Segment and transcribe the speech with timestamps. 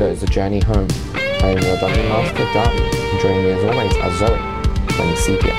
[0.00, 0.88] Wyvern's Weirdos, The Journey Home.
[1.14, 3.20] I am your Dungeon Master, Darby.
[3.20, 5.52] Joining me as always are Zoe, playing Sepia,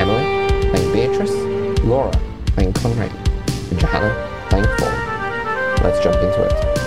[0.00, 2.12] Emily, playing Beatrice, Laura,
[2.46, 3.12] playing Conrad,
[3.70, 5.84] and Johanna, playing Fall.
[5.84, 6.85] Let's jump into it.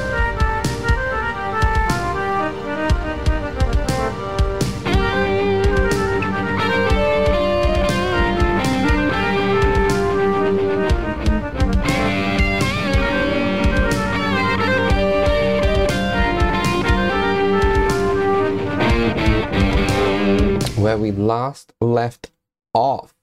[21.30, 22.32] Last left
[22.74, 23.14] off.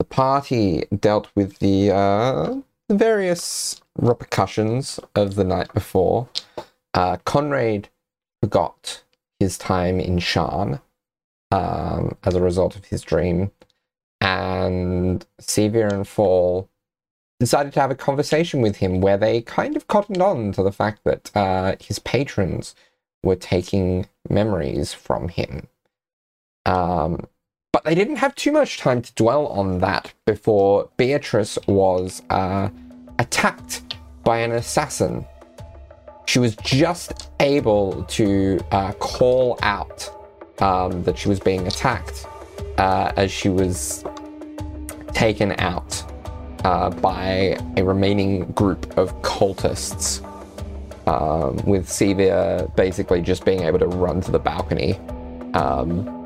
[0.00, 2.56] The party dealt with the, uh,
[2.88, 6.28] various repercussions of the night before.
[6.92, 7.88] Uh, Conrad
[8.42, 9.04] forgot
[9.38, 10.80] his time in Shan
[11.52, 13.52] um, as a result of his dream,
[14.20, 16.68] and Sevia and Fall
[17.38, 20.72] decided to have a conversation with him where they kind of cottoned on to the
[20.72, 22.74] fact that uh, his patrons
[23.22, 25.68] were taking memories from him.
[26.66, 27.26] Um,
[27.72, 32.68] but they didn't have too much time to dwell on that before Beatrice was uh,
[33.18, 35.24] attacked by an assassin.
[36.26, 40.10] She was just able to uh, call out
[40.60, 42.26] um, that she was being attacked
[42.78, 44.04] uh, as she was
[45.12, 46.04] taken out
[46.64, 50.26] uh, by a remaining group of cultists.
[51.06, 54.96] Um, with Sevia basically just being able to run to the balcony.
[55.54, 56.19] Um,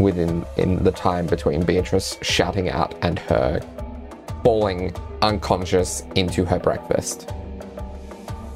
[0.00, 3.60] within in the time between Beatrice shouting out and her
[4.42, 7.32] falling unconscious into her breakfast.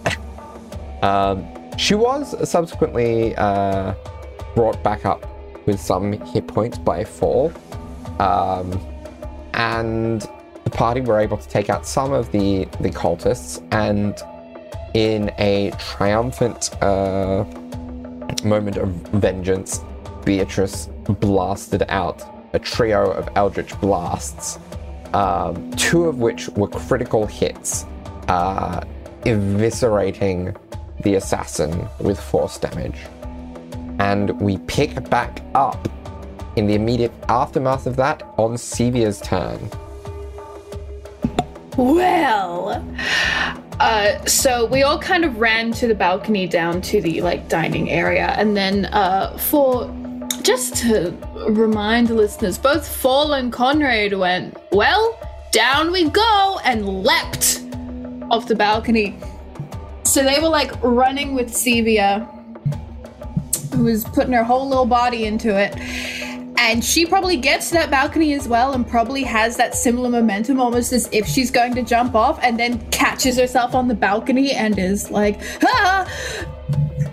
[1.03, 3.94] um, she was subsequently uh,
[4.54, 5.27] brought back up
[5.66, 7.53] with some hit points by fall,
[8.19, 8.78] um,
[9.54, 10.28] and
[10.65, 14.22] the party were able to take out some of the the cultists, and
[14.94, 17.44] in a triumphant uh,
[18.44, 19.81] moment of vengeance,
[20.25, 22.22] Beatrice blasted out
[22.53, 24.59] a trio of Eldritch blasts,
[25.12, 27.84] um, two of which were critical hits,
[28.28, 28.81] uh,
[29.25, 30.56] eviscerating
[31.03, 32.98] the assassin with force damage.
[33.98, 35.88] And we pick back up
[36.56, 39.71] in the immediate aftermath of that on Sevia's turn.
[41.76, 42.84] Well,
[43.81, 47.91] uh, so we all kind of ran to the balcony down to the like dining
[47.91, 49.92] area, and then uh, for
[50.44, 51.16] just to
[51.49, 55.19] remind the listeners, both Fall and Conrad went, well,
[55.53, 57.62] down we go, and leapt
[58.31, 59.19] off the balcony.
[60.04, 62.28] So they were like running with Sevia,
[63.75, 65.75] who was putting her whole little body into it.
[66.59, 70.60] And she probably gets to that balcony as well and probably has that similar momentum
[70.60, 74.53] almost as if she's going to jump off and then catches herself on the balcony
[74.53, 76.09] and is like, ah!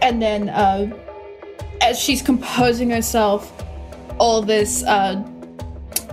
[0.01, 0.91] And then uh,
[1.81, 3.51] as she's composing herself,
[4.19, 5.21] all this uh,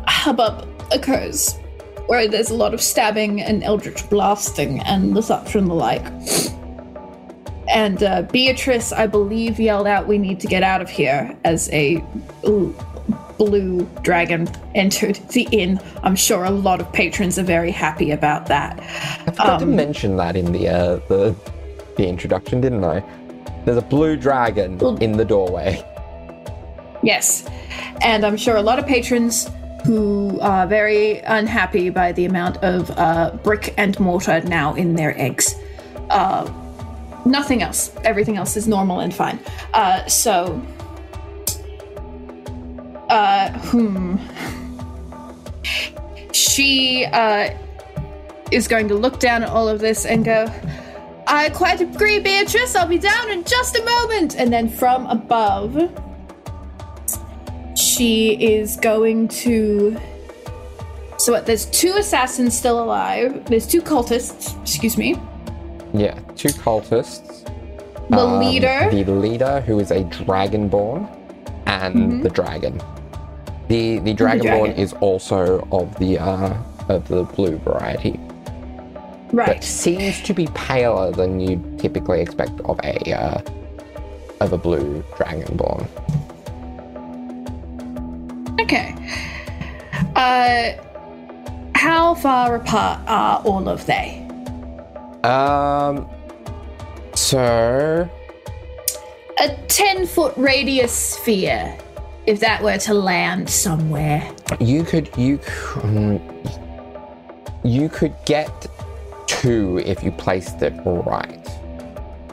[0.07, 1.57] hubbub occurs,
[2.07, 6.05] where there's a lot of stabbing and eldritch blasting and the such and the like.
[7.69, 11.71] And uh, Beatrice, I believe, yelled out, "We need to get out of here!" as
[11.71, 12.03] a
[12.47, 12.75] ooh,
[13.37, 15.79] blue dragon entered the inn.
[16.03, 18.81] I'm sure a lot of patrons are very happy about that.
[18.81, 21.37] I forgot um, to mention that in the uh, the
[21.99, 23.05] the introduction, didn't I?
[23.69, 25.85] There's a blue dragon in the doorway.
[27.03, 27.47] Yes.
[28.01, 29.51] And I'm sure a lot of patrons
[29.85, 35.15] who are very unhappy by the amount of uh, brick and mortar now in their
[35.21, 35.55] eggs.
[36.09, 36.51] Uh,
[37.27, 37.95] nothing else.
[38.05, 39.39] Everything else is normal and fine.
[39.75, 40.63] Uh, so,
[43.11, 44.17] uh, hmm.
[46.33, 47.55] She uh,
[48.51, 50.47] is going to look down at all of this and go,
[51.31, 52.75] I quite agree, Beatrice.
[52.75, 54.37] I'll be down in just a moment.
[54.37, 55.77] And then from above,
[57.77, 60.01] she is going to.
[61.19, 63.45] So what, there's two assassins still alive.
[63.45, 65.17] There's two cultists, excuse me.
[65.93, 67.45] Yeah, two cultists.
[68.09, 68.89] The um, leader.
[68.91, 71.15] The leader, who is a dragonborn,
[71.67, 72.23] and mm-hmm.
[72.23, 72.81] the dragon.
[73.69, 74.77] The the dragonborn dragon.
[74.77, 76.57] is also of the uh,
[76.89, 78.19] of the blue variety.
[79.33, 79.47] Right.
[79.57, 83.43] But seems to be paler than you typically expect of a uh,
[84.41, 85.87] of a blue dragonborn.
[88.61, 88.95] Okay.
[90.17, 90.73] Uh,
[91.75, 94.27] how far apart are all of they?
[95.25, 96.09] Um.
[97.15, 98.09] So.
[99.41, 101.77] A ten foot radius sphere,
[102.27, 104.29] if that were to land somewhere.
[104.59, 105.39] You could you.
[107.65, 108.67] You could get
[109.29, 111.47] two if you placed it right.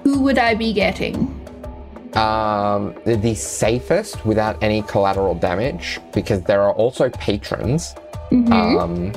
[0.04, 1.16] who would I be getting?
[2.16, 7.94] Um, the, safest without any collateral damage because there are also patrons.
[8.32, 8.80] Mhm.
[8.82, 9.14] Um,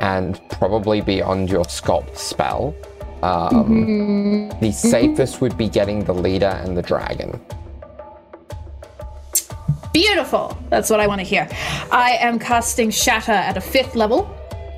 [0.00, 2.74] and probably beyond your sculpt spell.
[3.22, 4.60] Um, Mhm.
[4.60, 7.40] The safest would be getting the leader and the dragon.
[9.92, 10.56] Beautiful.
[10.70, 11.46] That's what I want to hear.
[11.90, 14.30] I am casting Shatter at a fifth level,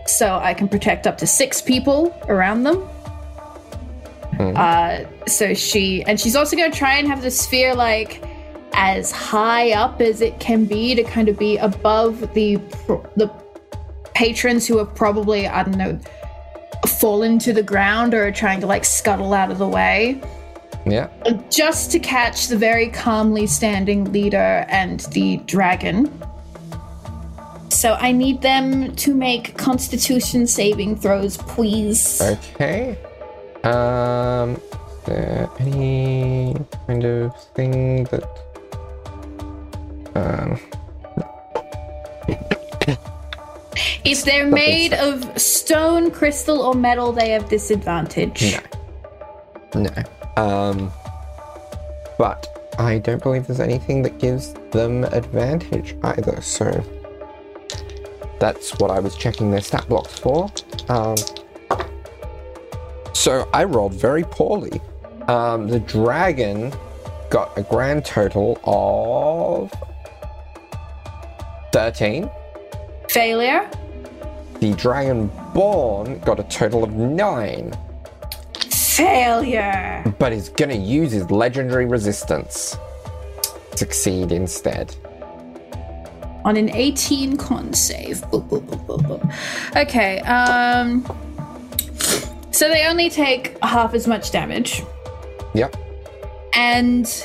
[0.07, 2.89] so I can protect up to six people around them.
[4.39, 8.23] Uh, so she and she's also going to try and have the sphere like
[8.75, 12.57] as high up as it can be to kind of be above the
[13.17, 13.31] the
[14.15, 15.99] patrons who have probably I don't know
[16.87, 20.21] fallen to the ground or are trying to like scuttle out of the way
[20.85, 21.09] Yeah.
[21.49, 26.11] just to catch the very calmly standing leader and the dragon.
[27.85, 32.19] So I need them to make constitution saving throws, please.
[32.19, 32.97] Okay.
[33.63, 38.25] Um, is there any kind of thing that.
[40.15, 40.59] Um,
[44.03, 48.57] If they're made of stone, crystal, or metal, they have disadvantage.
[49.75, 49.91] no.
[49.91, 50.43] No.
[50.43, 50.91] Um,
[52.17, 52.47] but
[52.79, 56.83] I don't believe there's anything that gives them advantage either, so.
[58.45, 60.53] That's what I was checking their stat blocks for.
[60.91, 61.17] Um,
[63.15, 64.83] so I rolled very poorly.
[65.29, 66.71] Um, the dragon
[67.31, 69.73] got a grand total of
[71.73, 72.29] 13.
[73.09, 73.71] Failure.
[74.61, 77.73] The dragonborn got a total of 9,
[78.71, 80.05] Failure.
[80.19, 82.77] but is going to use his legendary resistance.
[83.75, 84.95] Succeed instead.
[86.45, 88.21] On an 18 con save.
[88.31, 89.77] Boop, boop, boop, boop, boop.
[89.83, 91.05] Okay, um.
[92.51, 94.83] So they only take half as much damage.
[95.55, 95.77] Yep.
[96.55, 97.25] And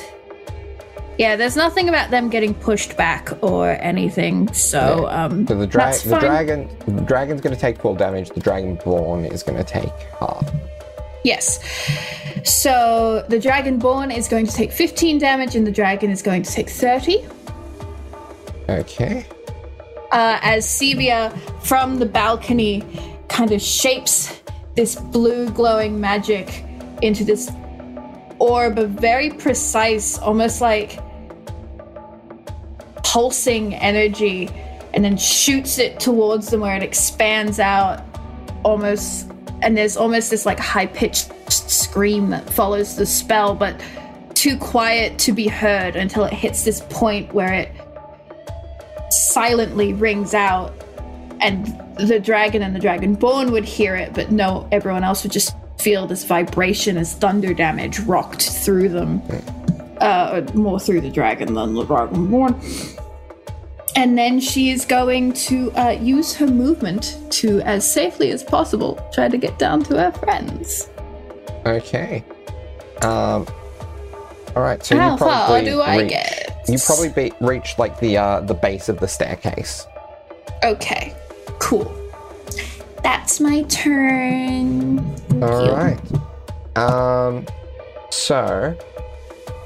[1.20, 4.52] yeah, there's nothing about them getting pushed back or anything.
[4.54, 8.30] So um, So the, dra- the dragon, the dragon's going to take full damage.
[8.30, 10.50] The dragonborn is going to take half.
[11.26, 11.60] Yes.
[12.46, 16.52] So the dragonborn is going to take 15 damage, and the dragon is going to
[16.52, 17.26] take 30.
[18.70, 19.26] Okay.
[20.12, 22.84] uh, as Sevia from the balcony
[23.28, 24.42] kind of shapes
[24.76, 26.64] this blue glowing magic
[27.02, 27.52] into this
[28.40, 31.00] orb of very precise, almost like
[33.04, 34.50] pulsing energy,
[34.94, 38.04] and then shoots it towards them where it expands out
[38.64, 39.30] almost.
[39.62, 43.80] And there's almost this like high pitched scream that follows the spell, but
[44.34, 47.72] too quiet to be heard until it hits this point where it
[49.10, 50.74] silently rings out
[51.42, 51.66] and
[51.98, 56.06] the dragon and the dragonborn would hear it but no everyone else would just feel
[56.08, 59.22] this vibration as thunder damage rocked through them
[60.02, 62.56] uh more through the dragon than the dragonborn
[63.96, 69.00] and then she is going to uh, use her movement to as safely as possible
[69.14, 70.90] try to get down to her friends
[71.66, 72.24] Okay.
[73.02, 73.46] Um.
[74.56, 74.84] All right.
[74.84, 78.54] So how far do i reach- get You probably be- reached like the uh the
[78.54, 79.86] base of the staircase.
[80.64, 81.14] okay
[81.60, 81.92] cool
[83.04, 85.00] that's my turn
[85.30, 85.72] Thank All you.
[85.72, 86.00] right.
[86.78, 87.46] Um.
[88.10, 88.76] So,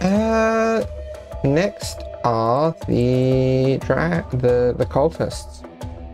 [0.02, 0.84] uh,
[1.44, 5.64] next are the dra- the the cultists.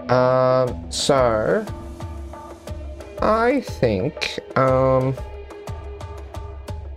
[0.09, 0.89] Um.
[0.91, 1.65] So,
[3.21, 5.13] I think um.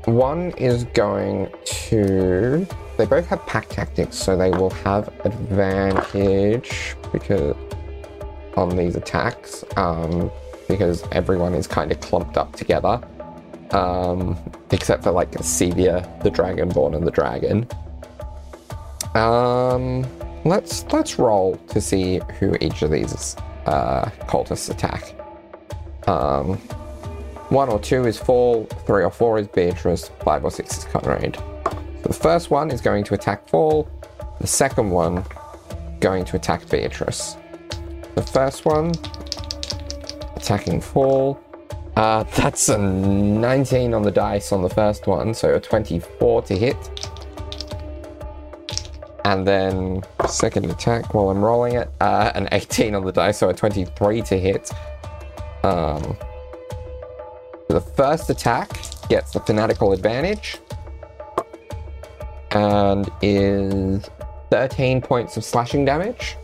[0.05, 2.67] One is going to.
[2.99, 7.57] They both have pack tactics, so they will have advantage because
[8.57, 9.65] on these attacks.
[9.77, 10.31] Um,
[10.73, 13.01] because everyone is kind of clumped up together,
[13.73, 14.37] um,
[14.71, 17.69] except for like Sevia, the Dragonborn, and the dragon.
[19.15, 20.07] Um,
[20.45, 25.15] let's let's roll to see who each of these uh, cultists attack.
[26.09, 26.57] Um,
[27.51, 31.37] one or two is Fall, three or four is Beatrice, five or six is Conrad.
[32.03, 33.89] The first one is going to attack Fall.
[34.41, 35.25] The second one
[36.01, 37.37] going to attack Beatrice.
[38.17, 38.93] The first one
[40.37, 41.41] attacking Fall.
[41.97, 46.57] Uh, that's a 19 on the dice on the first one, so a 24 to
[46.57, 47.11] hit.
[49.25, 53.49] And then second attack while I'm rolling it, uh, an 18 on the dice, so
[53.49, 54.73] a 23 to hit.
[55.63, 56.17] Um,
[57.69, 58.69] the first attack
[59.09, 60.59] gets the fanatical advantage
[62.55, 64.09] and is
[64.51, 66.37] 13 points of slashing damage.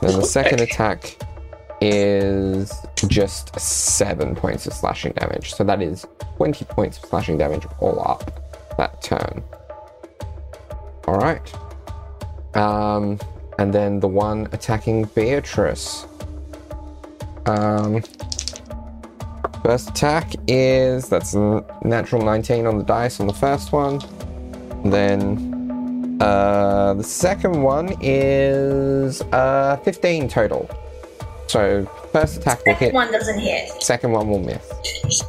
[0.00, 1.16] Then the second attack
[1.80, 2.72] is
[3.08, 5.54] just seven points of slashing damage.
[5.54, 6.06] So that is
[6.36, 9.42] 20 points of slashing damage all up that turn.
[11.06, 11.54] All right.
[12.54, 13.18] Um,
[13.58, 16.06] and then the one attacking Beatrice.
[17.46, 18.02] Um,
[19.64, 24.00] first attack is that's a natural 19 on the dice on the first one.
[24.84, 30.68] Then uh, the second one is uh, 15 total.
[31.46, 33.82] So first attack will hit, One doesn't hit.
[33.82, 35.22] second one will miss.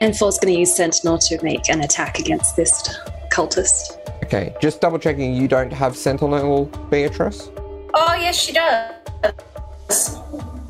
[0.00, 2.96] And Four's going to use Sentinel to make an attack against this
[3.32, 3.98] cultist.
[4.24, 7.50] Okay, just double checking you don't have Sentinel, Beatrice?
[7.94, 10.18] Oh, yes, she does.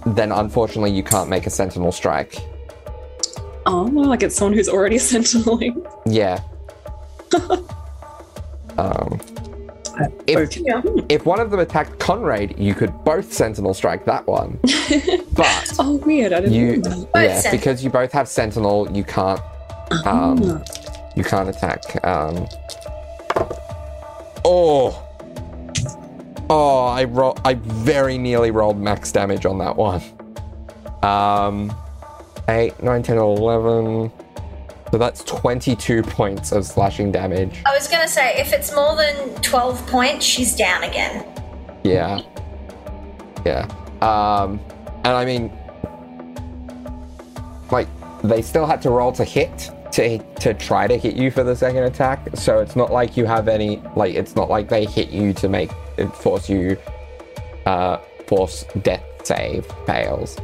[0.07, 2.37] Then unfortunately you can't make a Sentinel strike.
[3.67, 5.85] Oh, like it's someone who's already sentineling.
[6.07, 6.41] Yeah.
[8.79, 9.21] um,
[10.29, 11.05] if, Okay.
[11.09, 14.59] If one of them attacked Conrad, you could both Sentinel strike that one.
[15.33, 16.33] But Oh, weird.
[16.33, 17.23] I didn't you, know that.
[17.25, 17.59] yeah, Sentinel.
[17.59, 19.41] because you both have Sentinel, you can't,
[20.05, 20.63] um,
[21.15, 22.05] you can't attack.
[22.05, 22.49] Um,
[24.45, 25.01] oh,
[26.51, 30.03] oh, I ro- I very nearly rolled max damage on that one.
[31.05, 31.73] Um,
[32.49, 34.11] 8, 9, 10, 11.
[34.91, 37.63] So that's 22 points of slashing damage.
[37.67, 41.27] I was going to say, if it's more than 12 points, she's down again.
[41.85, 42.23] Yeah.
[43.45, 43.67] Yeah.
[44.01, 44.61] Um,
[45.05, 45.53] and I mean,
[47.71, 47.89] like,
[48.23, 51.57] they still had to roll to hit to to try to hit you for the
[51.57, 52.29] second attack.
[52.35, 55.49] So it's not like you have any like it's not like they hit you to
[55.49, 56.77] make it force you
[57.67, 60.37] uh force death save fails.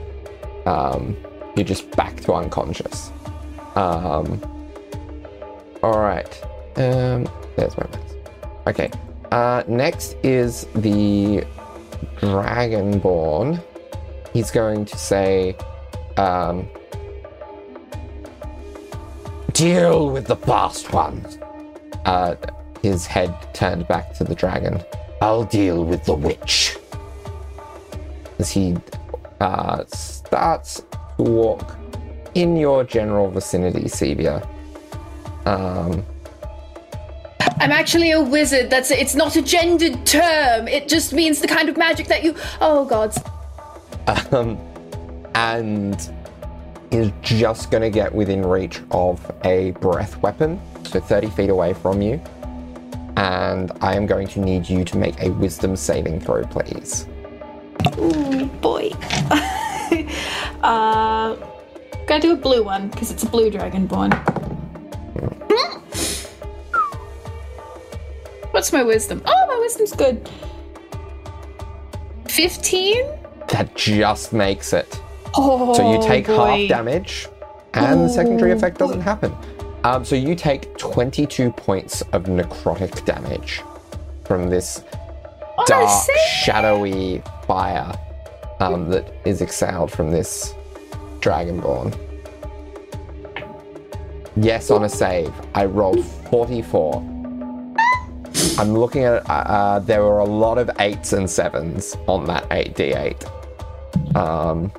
[0.67, 1.17] Um,
[1.57, 3.13] you're just back to unconscious.
[3.77, 4.41] Um.
[5.83, 6.43] All right.
[6.77, 7.29] Um.
[7.57, 8.15] There's my max.
[8.67, 8.91] Okay.
[9.31, 9.63] Uh.
[9.67, 11.45] Next is the
[12.21, 13.63] Dragonborn.
[14.33, 15.57] He's going to say,
[16.17, 16.69] um,
[19.53, 21.39] deal with the past ones.
[22.05, 22.35] Uh,
[22.83, 24.83] his head turned back to the dragon.
[25.23, 26.77] I'll deal with the witch.
[28.39, 28.77] As he
[29.41, 30.83] uh, starts
[31.17, 31.77] to walk
[32.35, 34.47] in your general vicinity, Sevia.
[35.47, 36.05] Um,
[37.59, 38.71] I'm actually a wizard.
[38.71, 40.69] That's it's not a gendered term.
[40.69, 42.35] It just means the kind of magic that you.
[42.61, 43.15] Oh God.
[44.33, 44.59] um,
[45.35, 46.11] and
[46.91, 51.75] is just going to get within reach of a breath weapon, so 30 feet away
[51.75, 52.21] from you.
[53.17, 57.07] And I am going to need you to make a wisdom saving throw, please.
[57.99, 58.91] Ooh boy.
[60.63, 61.37] uh,
[62.07, 64.13] gotta do a blue one because it's a blue dragonborn.
[68.51, 69.23] What's my wisdom?
[69.27, 70.29] Oh, my wisdom's good.
[72.29, 73.05] Fifteen.
[73.49, 75.01] That just makes it.
[75.35, 76.37] Oh, So you take boy.
[76.63, 77.29] half damage,
[77.75, 79.03] and the secondary Oh, effect doesn't boy.
[79.05, 79.35] happen.
[79.83, 83.63] Um, so you take 22 points of necrotic damage
[84.25, 84.83] from this
[85.59, 85.91] Oh, dark,
[86.43, 87.93] shadowy fire
[88.61, 90.55] um, that is exhaled from this
[91.25, 91.97] dragonborn.
[94.37, 96.97] Yes, on a save, I rolled 44.
[98.59, 99.29] I'm looking at.
[99.29, 104.17] Uh, uh, there were a lot of eights and sevens on that 8d8.
[104.17, 104.71] Um,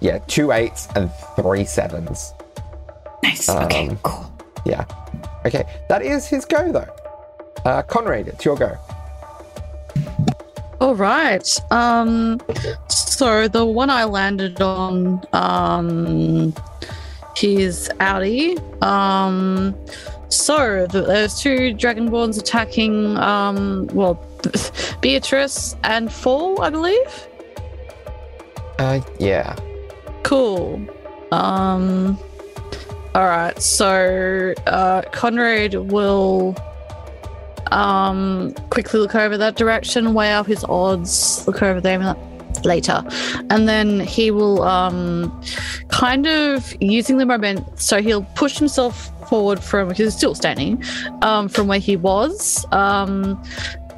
[0.00, 2.32] yeah, two eights and three sevens.
[3.22, 3.48] Nice.
[3.48, 4.32] okay, um, cool.
[4.64, 4.84] Yeah.
[5.44, 6.94] Okay, that is his go though.
[7.64, 8.76] Uh, Conrad, it's your go.
[10.80, 11.46] All right.
[11.72, 12.40] Um,
[13.18, 16.54] so the one I landed on, um,
[17.36, 18.56] he's Audi.
[18.80, 19.74] Um,
[20.28, 24.24] so th- there's two Dragonborns attacking, um, well,
[25.00, 27.28] Beatrice and Fall, I believe.
[28.78, 29.56] Uh, yeah.
[30.22, 30.80] Cool.
[31.32, 32.16] Um.
[33.16, 33.60] All right.
[33.60, 36.54] So uh, Conrad will
[37.72, 42.16] um quickly look over that direction, weigh up his odds, look over them
[42.64, 43.02] later,
[43.50, 45.42] and then he will um
[45.88, 47.80] kind of using the moment.
[47.80, 50.82] So he'll push himself forward from because he's still standing
[51.22, 53.42] um from where he was um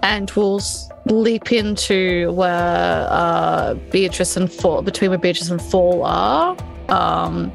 [0.02, 0.60] and will
[1.06, 6.56] leap into where uh, Beatrice and Fall, between where Beatrice and Fall are.
[6.88, 7.52] Um,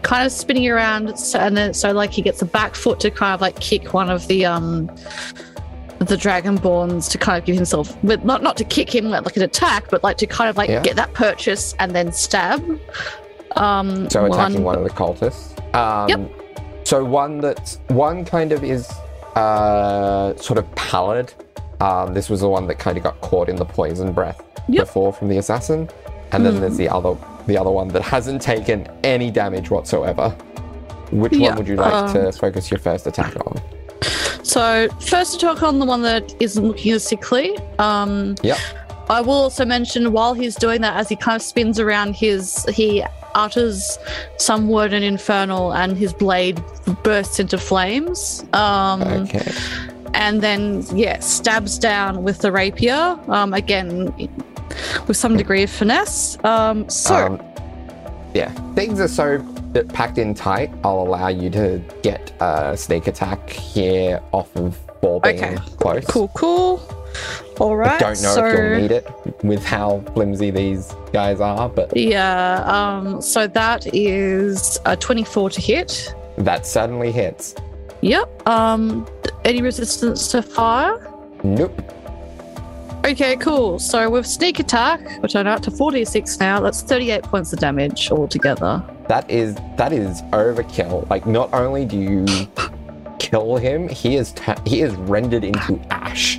[0.00, 3.10] kind of spinning around, so, and then so like he gets the back foot to
[3.10, 4.90] kind of like kick one of the um
[5.98, 9.42] the dragonborns to kind of give himself, but not not to kick him like an
[9.42, 10.80] attack, but like to kind of like Yeah.
[10.82, 12.62] get that purchase and then stab.
[13.56, 15.54] Um, So attacking one of the cultists.
[15.74, 16.20] Um, Yep.
[16.84, 18.88] So one that's one kind of is
[19.34, 21.32] uh, sort of pallid
[21.80, 24.86] Um, this was the one that kind of got caught in the poison breath Yep.
[24.86, 25.88] before from the assassin,
[26.32, 27.14] and then there's the other
[27.46, 30.30] the other one that hasn't taken any damage whatsoever.
[31.12, 33.60] Which Yeah, one would you like um, to focus your first attack on?
[34.48, 37.56] So first to talk on the one that isn't looking as sickly.
[37.78, 38.56] Um, Yep.
[39.10, 42.64] I will also mention while he's doing that, as he kind of spins around, his
[42.74, 43.98] he utters
[44.38, 46.62] some word in infernal, and his blade
[47.02, 48.44] bursts into flames.
[48.54, 49.50] Um, Okay.
[50.14, 53.18] and then yeah, stabs down with the rapier.
[53.28, 54.12] Um, again,
[55.06, 56.38] with some degree of finesse.
[56.44, 57.40] Um, so Um,
[58.34, 59.38] yeah, things are so
[59.72, 60.70] bit packed in tight.
[60.84, 65.56] I'll allow you to get a sneak attack here off of ball being Okay.
[65.78, 66.04] close.
[66.06, 66.80] cool, cool.
[67.60, 67.92] All right.
[67.92, 69.06] I don't know so, if you'll need it
[69.42, 72.62] with how flimsy these guys are, but Yeah.
[72.66, 76.14] Um, so that is a twenty-four to hit.
[76.38, 77.54] that certainly hits.
[78.00, 78.48] Yep.
[78.48, 79.06] Um,
[79.44, 81.10] any resistance to fire?
[81.42, 81.82] Nope.
[83.04, 83.78] Okay, cool.
[83.78, 87.58] So with sneak attack, which I know up to 46 now, that's 38 points of
[87.58, 88.82] damage altogether.
[89.08, 91.08] That is that is overkill.
[91.10, 92.26] Like, not only do you
[93.18, 96.38] kill him, he is ta- he is rendered into ash.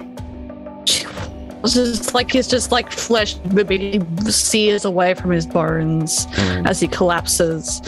[1.62, 6.70] It's just like he's just like flesh immediately sears away from his bones Mm.
[6.70, 7.82] as he collapses.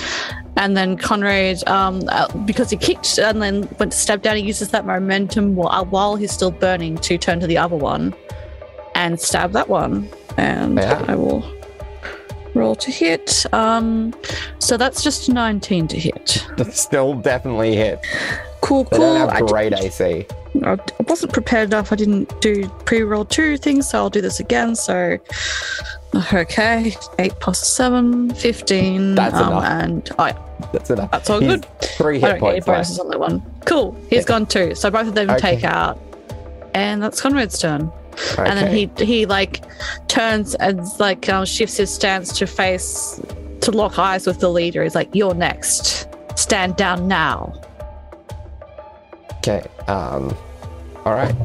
[0.58, 4.44] And then Conrad, um, uh, because he kicked and then went to step down, he
[4.44, 8.14] uses that momentum while, while he's still burning to turn to the other one
[8.94, 10.10] and stab that one.
[10.38, 11.06] And Yeah.
[11.08, 11.42] I will
[12.53, 13.46] roll to hit.
[13.53, 14.13] Um,
[14.60, 16.46] so that's just a 19 to hit.
[16.72, 18.00] Still definitely hit.
[18.62, 19.13] Cool, They cool.
[19.17, 20.25] don't have great AC.
[20.63, 20.77] I I
[21.08, 21.91] wasn't prepared enough.
[21.91, 24.75] I didn't do pre-roll two things, so I'll do this again.
[24.75, 25.17] So,
[26.34, 29.15] okay, eight plus seven, 15.
[29.15, 29.63] That's enough.
[29.63, 30.38] And oh, yeah,
[30.73, 31.10] That's enough.
[31.12, 31.65] that's all He's good.
[31.82, 32.76] Three I hit don't get points left.
[32.78, 33.41] bonuses on that one.
[33.65, 33.95] Cool.
[34.10, 34.23] He's Yeah.
[34.23, 34.76] gone too.
[34.76, 35.56] So both of them Okay.
[35.56, 35.97] take out,
[36.73, 37.91] and that's Conrad's turn.
[38.38, 39.63] And then he he like
[40.08, 43.19] turns and like um, shifts his stance to face
[43.62, 44.84] to lock eyes with the leader.
[44.84, 46.08] He's like, "You're next.
[46.36, 47.62] Stand down now."
[49.38, 49.65] Okay.
[49.88, 50.36] Um.
[51.06, 51.36] All right.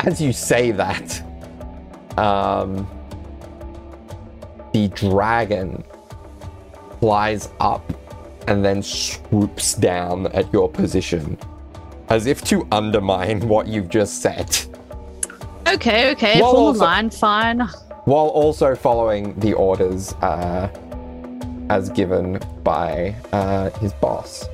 [0.00, 1.22] As you say that,
[2.18, 2.88] um,
[4.72, 5.84] the dragon
[7.00, 7.92] flies up
[8.48, 11.38] and then swoops down at your position,
[12.08, 14.50] as if to undermine what you've just said,
[15.68, 17.60] Okay, okay, Well, full also- line, fine.
[18.04, 20.68] while also following the orders uh,
[21.70, 24.44] as given by uh, his boss.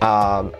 [0.00, 0.52] Um,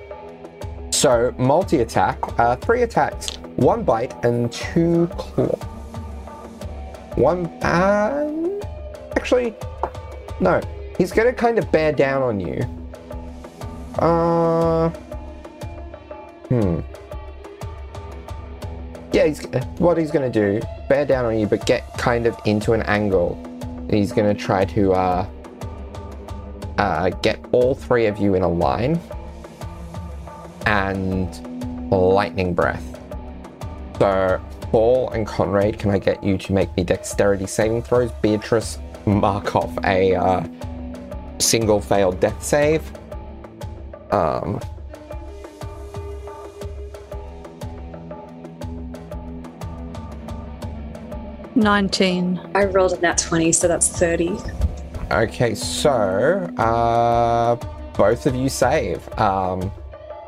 [0.91, 5.57] so multi attack, uh, three attacks, one bite, and two claw.
[7.17, 7.47] One.
[7.63, 8.61] Uh,
[9.17, 9.55] actually,
[10.41, 10.61] no.
[10.97, 12.63] He's gonna kind of bear down on you.
[13.99, 14.89] Uh.
[16.49, 16.81] Hmm.
[19.13, 19.45] Yeah, he's
[19.79, 20.61] what he's gonna do.
[20.89, 23.39] Bear down on you, but get kind of into an angle.
[23.91, 25.27] He's gonna try to uh,
[26.79, 28.99] uh, get all three of you in a line
[30.67, 32.83] and lightning breath.
[33.99, 38.11] So, Paul and Conrad, can I get you to make me dexterity saving throws?
[38.23, 40.45] Beatrice, mark off a uh,
[41.39, 42.83] single failed death save.
[44.11, 44.61] Um,
[51.55, 52.41] Nineteen.
[52.55, 54.37] I rolled a nat 20, so that's 30.
[55.11, 57.57] Okay, so uh,
[57.97, 59.71] both of you save, um,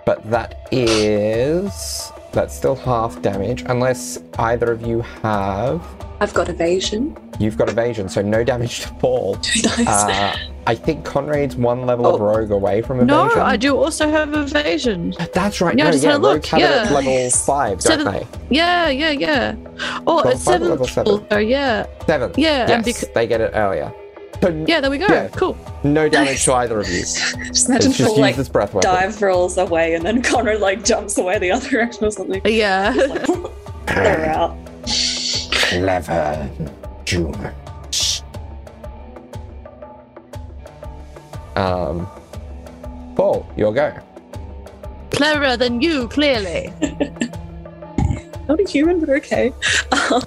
[0.05, 5.83] but that is that's still half damage unless either of you have.
[6.21, 7.17] I've got evasion.
[7.39, 9.35] You've got evasion, so no damage to Paul.
[9.65, 9.87] nice.
[9.87, 12.25] Uh, I think Conrad's one level of Oh.
[12.25, 13.07] rogue away from evasion.
[13.39, 13.43] No.
[13.43, 15.13] I do also have evasion.
[15.35, 15.77] That's right.
[15.77, 16.95] Yeah, I no, just yeah, had a look, rogue have it at yeah.
[16.95, 17.45] level Nice.
[17.47, 18.27] five, don't they?
[18.51, 19.55] Yeah, yeah, yeah.
[20.07, 20.69] Oh, Well, it's seven.
[20.71, 21.27] level seven?
[21.31, 22.33] Oh, yeah, Seven.
[22.37, 23.93] Yeah, and Yes, bec- they get it earlier.
[24.43, 24.81] So yeah.
[24.81, 25.07] There we go.
[25.09, 25.29] Yeah.
[25.29, 25.57] Cool.
[25.85, 27.01] no damage to either of you.
[27.01, 28.91] just imagine It's just Phil like this breath weapon.
[28.91, 32.43] dive rolls away and then Conrad like jumps away the other direction or something.
[32.45, 32.93] Yeah.
[33.87, 34.57] They're out.
[35.53, 36.51] Clever
[37.05, 37.53] June.
[41.57, 42.07] Um,
[43.17, 43.97] Paul, your go.
[45.11, 46.73] Cleverer than you, clearly.
[48.49, 49.53] Not a human, but okay.
[49.93, 50.23] Um,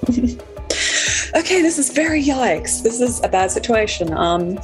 [1.35, 2.81] okay, this is very yikes.
[2.81, 4.13] This is a bad situation.
[4.13, 4.57] Um,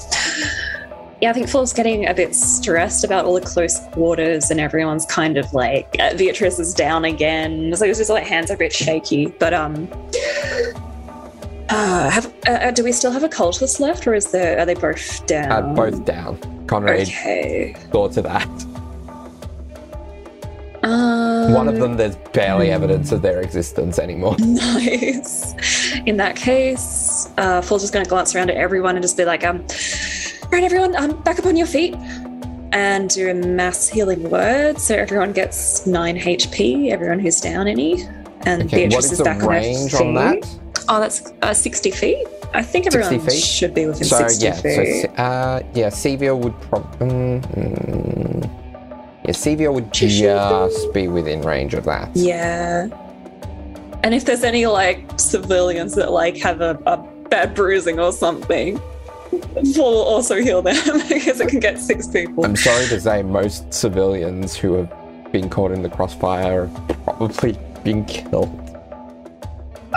[1.22, 5.06] yeah, I think Phil's getting a bit stressed about all the close quarters, and everyone's
[5.06, 7.76] kind of like uh, Beatrice is down again.
[7.76, 9.28] So it's just like hands are a bit shaky.
[9.28, 9.88] But um,
[11.70, 14.66] uh, have uh, uh, do we still have a cultist left, or is there are
[14.66, 15.52] they both down?
[15.52, 16.38] Uh, both down.
[16.68, 17.76] Conrad Okay.
[17.92, 18.48] saw to that.
[20.84, 24.36] Um, one of Um, them, there's barely evidence of their existence anymore.
[24.40, 25.54] Nice.
[26.06, 29.24] In that case, uh, Fool's just going to glance around at everyone and just be
[29.24, 29.64] like, um,
[30.52, 31.96] right, everyone, um, back up on your feet.
[32.74, 34.80] And do a mass healing word.
[34.80, 38.02] So everyone gets 9 HP, everyone who's down any.
[38.46, 40.02] And Okay, what Beatrice is back on her range feet.
[40.02, 40.60] on that?
[40.90, 42.28] Oh, that's uh, 60 feet.
[42.54, 45.20] I think everyone should be within So 60 yeah, so feet.
[45.20, 47.08] uh, yeah, Sevia would probably.
[47.08, 52.10] Mm, mm, yeah, Sevia would just be within range of that.
[52.16, 52.88] Yeah.
[54.04, 56.98] And if there's any like civilians that like have a, a
[57.30, 58.80] bad bruising or something,
[59.32, 60.76] we'll also heal them
[61.10, 62.46] because it can get six people.
[62.46, 67.58] I'm sorry to say, most civilians who have been caught in the crossfire have probably
[67.84, 68.60] been killed.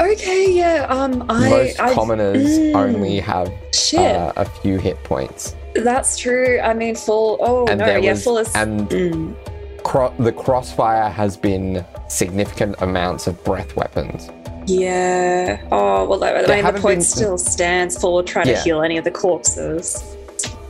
[0.00, 0.86] Okay, yeah.
[0.88, 2.74] Um, I most I, commoners Mm.
[2.74, 3.48] only have
[3.96, 6.60] uh, a few hit points, that's true.
[6.60, 7.38] I mean, full.
[7.40, 8.54] Oh and no, yeah, was full is.
[8.54, 9.34] and Mm,
[9.82, 14.28] cro- the crossfire has been significant amounts of breath weapons.
[14.66, 15.60] yeah.
[15.72, 17.96] Oh well, I There mean, the point been- still stands.
[18.00, 20.02] for will try to heal any of the corpses,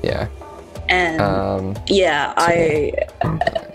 [0.02, 0.26] Yeah.
[0.88, 2.92] and Um, yeah, I.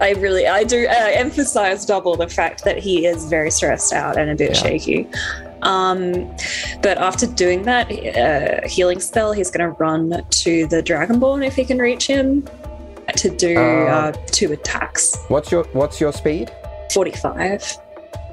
[0.00, 4.18] I really, I do uh, emphasize double the fact that he is very stressed out
[4.18, 4.62] and a bit Yeah.
[4.62, 5.08] shaky.
[5.62, 6.30] Um,
[6.82, 11.54] but after doing that uh, healing spell, he's going to run to the Dragonborn if
[11.54, 12.46] he can reach him
[13.16, 15.16] to do Uh, uh, two attacks.
[15.28, 16.50] what's your What's your speed?
[16.92, 17.78] 45.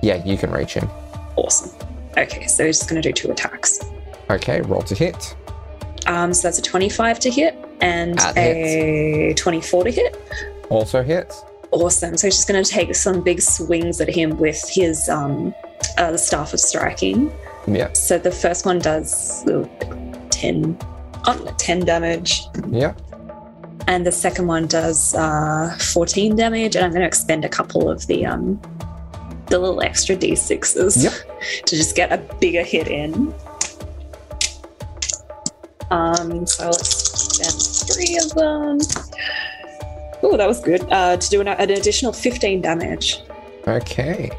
[0.02, 0.90] Yeah, you can reach him.
[1.36, 1.72] Awesome.
[2.18, 3.80] Okay, so he's just going to do two attacks.
[4.30, 5.36] Okay, roll to hit.
[6.08, 10.18] Um, so that's a 25 to hit and a 24 to hit.
[10.70, 11.44] Also hits.
[11.72, 12.18] Awesome.
[12.18, 15.54] So he's just going to take some big swings at him with his um,
[15.98, 17.32] uh, the staff of striking.
[17.68, 17.92] Yeah.
[17.94, 19.66] So the first one does uh,
[20.32, 20.78] 10,
[21.28, 22.94] oh, 10 damage, Yeah.
[23.88, 26.76] and the second one does uh, 14 damage.
[26.76, 28.60] And I'm going to expend a couple of the um,
[29.48, 31.14] the little extra d6s Yep.
[31.66, 33.34] to just get a bigger hit in.
[35.90, 38.80] Um, so let's spend three of them.
[40.24, 40.82] Oh, that was good.
[40.92, 43.20] Uh, to do an, an additional 15 damage.
[43.68, 44.30] Okay.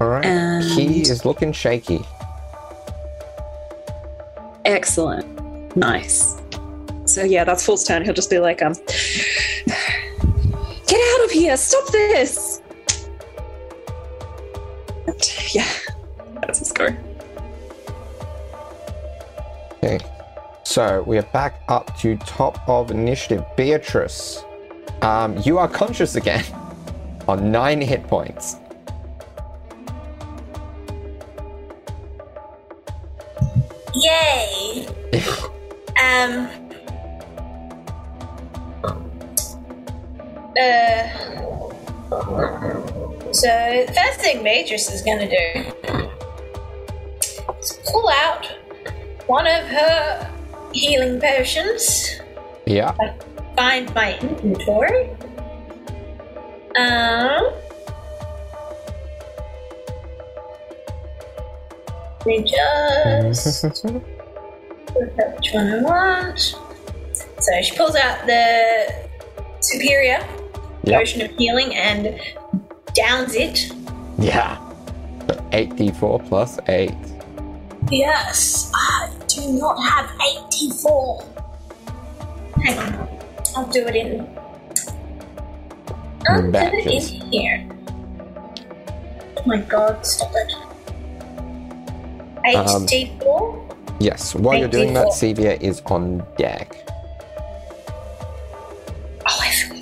[0.00, 0.24] All right.
[0.24, 2.00] And He is looking shaky.
[4.64, 5.26] excellent.
[5.76, 6.36] Nice.
[7.06, 8.04] So yeah, that's Fool's turn.
[8.04, 8.74] He'll just be like, um,
[10.86, 11.56] get out of here!
[11.56, 12.60] Stop this!
[15.06, 15.68] And, yeah,
[16.42, 16.88] that's his go.
[19.82, 19.98] Okay.
[20.68, 23.42] So we are back up to top of initiative.
[23.56, 24.44] Beatrice,
[25.00, 26.44] um, you are conscious again
[27.26, 28.56] on nine hit points.
[33.94, 34.86] Yay!
[36.04, 36.50] um.
[40.60, 41.08] Uh.
[43.32, 45.72] So, first thing Beatrice is gonna do
[47.58, 48.44] is pull out
[49.26, 50.34] one of her
[50.72, 52.20] healing potions.
[52.66, 52.94] Yeah.
[53.56, 55.10] Find my inventory.
[56.78, 57.52] Um.
[62.26, 66.38] We just which one I want.
[67.38, 68.92] So she pulls out the
[69.60, 70.18] superior
[70.84, 71.00] Yep.
[71.00, 72.20] potion of healing and
[72.94, 73.72] downs it.
[74.18, 74.58] yeah.
[75.52, 76.90] 8d4 plus 8.
[77.90, 80.10] Yes, I do not have
[80.52, 81.24] 84.
[82.62, 83.08] Hang on,
[83.56, 84.28] I'll do it in.
[86.28, 87.68] I'll do it in here.
[89.36, 90.52] Oh my god, stop it.
[92.54, 93.68] Um, 84?
[94.00, 94.34] Yes.
[94.34, 95.36] While you're doing that, 8d4.
[95.36, 96.76] Sevia is on deck.
[99.26, 99.78] Oh, I forgot.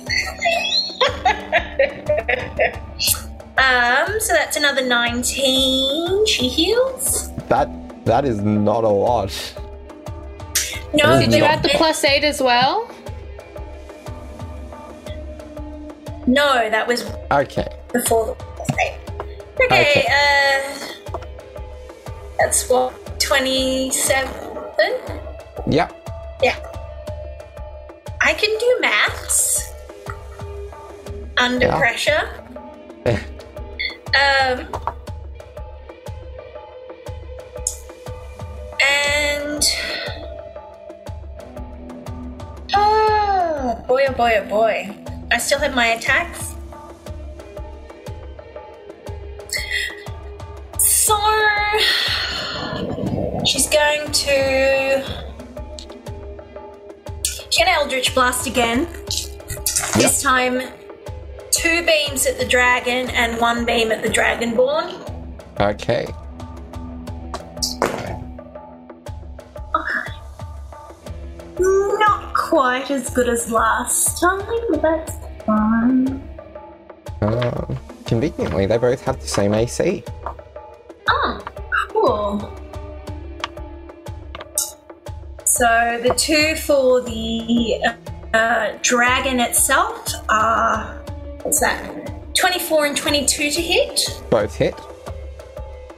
[4.13, 6.25] um, so that's another 19.
[6.25, 7.31] She heals.
[7.47, 7.69] That
[8.07, 9.31] that is not a lot.
[10.93, 11.51] No, Did Did you Yeah.
[11.53, 12.89] add the plus eight as well?
[16.25, 17.67] No, that was Okay.
[17.93, 18.35] before the
[18.73, 18.97] okay.
[19.65, 20.63] Okay, uh
[22.39, 24.33] that's what twenty-seven.
[25.67, 25.93] Yep.
[26.43, 26.55] Yeah.
[28.21, 29.71] I can do maths
[31.37, 31.77] under Yeah.
[31.77, 32.29] pressure.
[33.07, 34.67] um,
[38.87, 39.63] and
[42.73, 44.95] oh boy, oh boy, oh boy!
[45.31, 46.55] I still have my attacks.
[50.79, 51.17] So
[53.45, 55.03] she's going to
[57.51, 58.87] get Eldritch Blast again.
[59.95, 60.61] This time
[61.51, 64.93] two beams at the dragon and one beam at the dragonborn.
[65.59, 66.07] Okay.
[71.99, 75.13] Not quite as good as last time, but that's
[75.45, 76.23] fine.
[77.21, 80.03] Um, conveniently, they both have the same AC.
[81.09, 81.43] Oh,
[81.89, 82.53] cool.
[85.45, 87.83] So the two for the
[88.33, 91.01] uh, dragon itself are
[91.41, 92.35] what's that?
[92.35, 94.21] 24 and 22 to hit.
[94.29, 94.75] Both hit.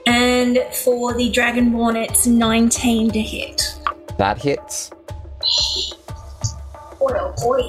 [0.08, 3.62] And for the dragonborn, it's 19 to hit.
[4.17, 4.91] That hits.
[7.00, 7.62] Boy.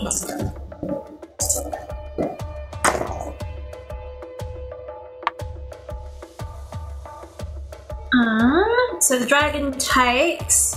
[8.13, 10.77] Uh, so the dragon takes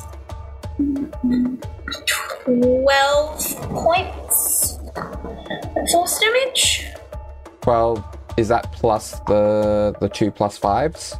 [2.45, 4.79] 12 points
[5.91, 6.87] force damage.
[7.65, 8.05] Well,
[8.37, 11.15] is that plus the the two plus fives?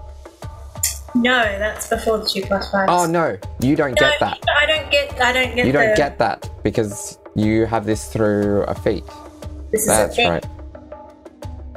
[1.15, 2.89] No, that's before the 2 plus 5.
[2.89, 4.39] Oh no, you don't no, get that.
[4.57, 8.11] I don't get I don't get You don't the, get that because you have this
[8.11, 9.03] through a feat.
[9.71, 10.29] this is That's a thing.
[10.29, 10.45] right.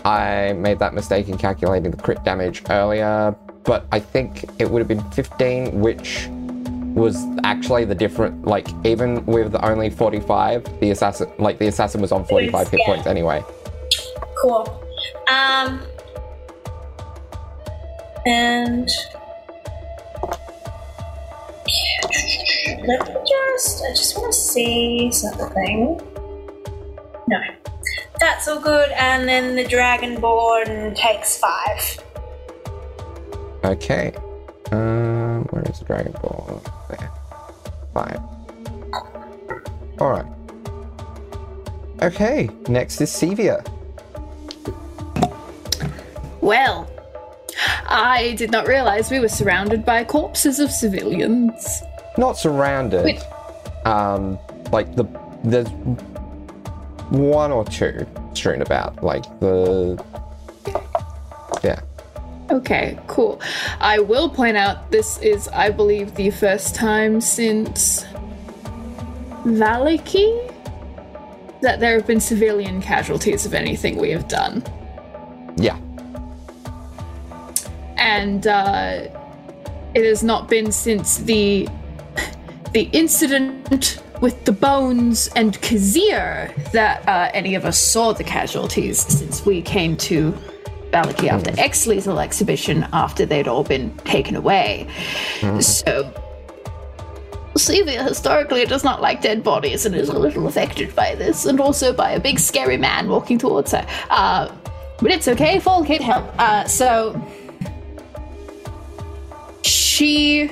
[0.04, 4.78] I made that mistake in calculating the crit damage earlier, but I think it would
[4.78, 6.28] have been 15, which
[6.94, 8.46] was actually the different.
[8.46, 12.86] Like even with only 45, the assassin, like the assassin was on 45 hit yeah.
[12.86, 13.42] points anyway.
[14.40, 14.82] Cool.
[15.28, 15.82] Um,
[18.26, 18.88] and
[22.86, 26.00] let me just, I just want to see something.
[27.28, 27.40] No,
[28.20, 28.90] that's all good.
[28.92, 32.02] And then the dragonborn takes five.
[33.64, 34.12] Okay.
[34.70, 36.62] Um, where is the Dragon Ball?
[36.88, 37.10] There.
[37.92, 38.20] Five.
[40.00, 40.26] Alright.
[42.02, 43.66] Okay, next is Sevia.
[46.40, 46.88] Well,
[47.88, 51.82] I did not realize we were surrounded by corpses of civilians.
[52.16, 53.04] Not surrounded.
[53.04, 53.22] Wait.
[53.84, 54.38] Um,
[54.72, 55.04] like the
[55.44, 55.68] there's
[57.10, 59.02] one or two strewn about.
[59.02, 60.02] Like the
[61.62, 61.80] yeah.
[62.50, 63.40] Okay, cool.
[63.80, 68.04] I will point out this is, I believe, the first time since
[69.44, 70.52] Valaki
[71.60, 74.62] that there have been civilian casualties of anything we have done.
[75.56, 75.78] Yeah.
[77.96, 79.08] and uh,
[79.94, 81.68] it has not been since the
[82.76, 88.98] the incident with the bones and Kazir that uh, any of us saw the casualties
[88.98, 90.32] since we came to
[90.90, 94.86] Valaki after X Lethal exhibition after they'd all been taken away.
[95.60, 96.12] So.
[97.54, 101.58] Sevia historically does not like dead bodies and is a little affected by this, and
[101.58, 103.86] also by a big scary man walking towards her.
[104.10, 104.54] Uh,
[105.00, 106.26] but it's okay, Fall can't help.
[106.38, 107.18] Uh, so
[109.62, 110.50] she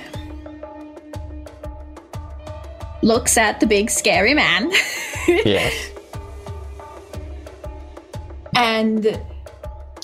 [3.05, 4.73] looks at the big scary man.
[5.27, 5.91] Yes.
[8.55, 9.19] and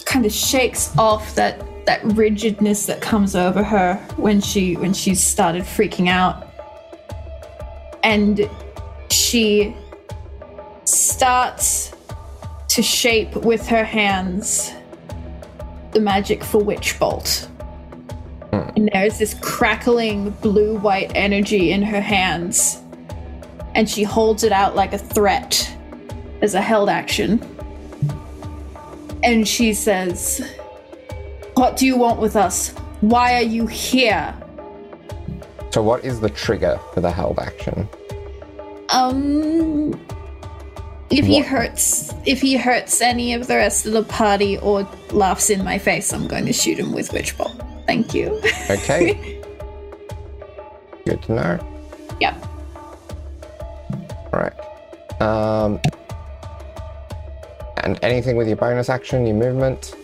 [0.06, 5.14] kind of shakes off that that rigidness that comes over her when she when she
[5.14, 6.48] started freaking out.
[8.02, 8.48] And
[9.10, 9.76] she
[10.84, 11.92] starts
[12.68, 14.72] to shape with her hands
[15.92, 17.46] the magic for witch bolt.
[18.52, 18.70] Hmm.
[18.74, 22.80] And there's this crackling blue white energy in her hands
[23.74, 25.74] and she holds it out like a threat
[26.42, 27.40] as a held action
[29.22, 30.40] and she says,
[31.54, 32.70] What do you want with us?
[33.02, 34.34] Why are you here?
[35.70, 37.88] So what is the trigger for the held action?
[38.88, 39.92] Um
[41.10, 41.46] if he What?
[41.46, 45.78] hurts if he hurts any of the rest of the party or laughs in my
[45.78, 47.60] face, I'm going to shoot him with witch bolt.
[47.86, 48.40] Thank you.
[48.70, 49.40] Okay.
[51.04, 51.58] Good to know.
[52.20, 52.36] yep.
[54.32, 55.20] Alright.
[55.20, 55.80] Um
[57.84, 59.94] and anything with your bonus action, your movement?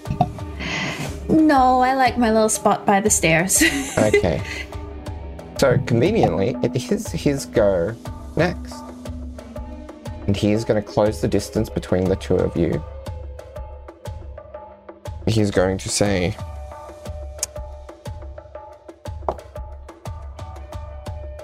[1.29, 3.63] No, I like my little spot by the stairs.
[3.99, 4.43] Okay.
[5.59, 7.95] so conveniently, it is his go
[8.37, 8.75] next.
[10.27, 12.83] And he is going to close the distance between the two of you.
[15.27, 16.37] He's going to say,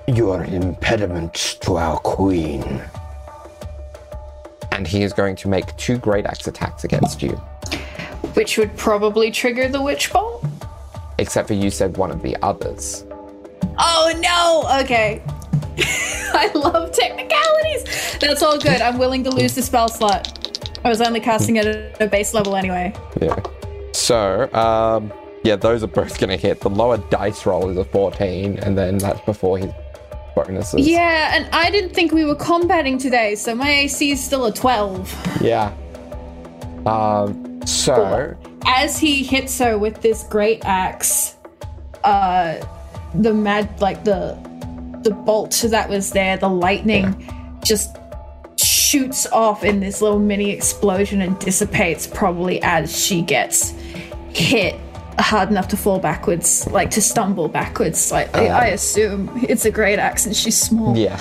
[0.08, 2.82] You are an impediment to our queen.
[4.72, 7.32] And he is going to make two great axe attacks against you.
[8.34, 10.44] Which would probably trigger the witch bolt.
[11.18, 13.04] Except for you said one of the others.
[13.78, 14.80] Oh no!
[14.82, 15.22] Okay.
[16.34, 18.18] I love technicalities.
[18.18, 18.80] That's all good.
[18.80, 20.58] I'm willing to lose the spell slot.
[20.84, 22.94] I was only casting it at a base level anyway.
[23.20, 23.38] Yeah.
[23.92, 25.12] So, um,
[25.44, 26.60] yeah, those are both going to hit.
[26.60, 29.70] The lower dice roll is a 14, and then that's before his
[30.34, 30.86] bonuses.
[30.86, 34.52] Yeah, and I didn't think we were combating today, so my AC is still a
[34.52, 35.40] 12.
[35.40, 35.72] Yeah.
[36.86, 41.36] Um, so, As he hits her with this great axe,
[42.04, 42.64] uh,
[43.14, 44.38] the mad, like the
[45.02, 47.96] the bolt that was there, the lightning just
[48.56, 53.70] shoots off in this little mini explosion and dissipates probably as she gets
[54.30, 54.78] hit
[55.18, 58.48] hard enough to fall backwards, like to stumble backwards slightly.
[58.48, 60.96] I assume it's a great axe and she's small.
[60.96, 61.20] yeah.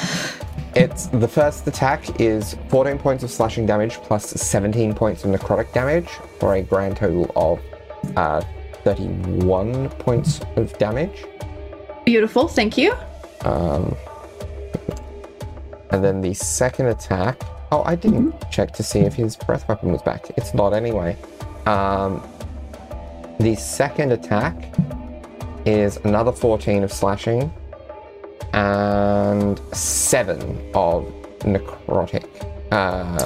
[0.74, 5.74] It's the first attack is 14 points of slashing damage plus 17 points of necrotic
[5.74, 6.08] damage
[6.40, 7.60] for a grand total of
[8.16, 8.42] uh,
[8.86, 11.26] 31 points of damage.
[12.06, 12.96] Beautiful, thank you.
[13.42, 13.96] Um,
[15.92, 17.42] and then the second attack.
[17.74, 20.30] Oh, I didn't check to see if his breath weapon was back.
[20.38, 21.18] It's not anyway.
[21.66, 22.22] Um,
[23.42, 24.56] the second attack
[25.66, 27.52] is another 14 of slashing
[28.54, 31.06] and 7 of
[31.40, 32.28] necrotic.
[32.72, 33.18] Um,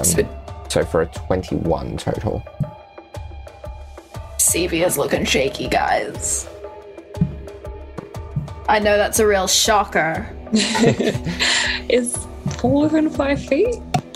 [0.69, 2.43] so for a 21 total.
[4.37, 6.47] Sevia is looking shaky, guys.
[8.67, 10.29] I know that's a real shocker.
[11.89, 12.17] Is
[12.51, 13.75] Paul within five feet?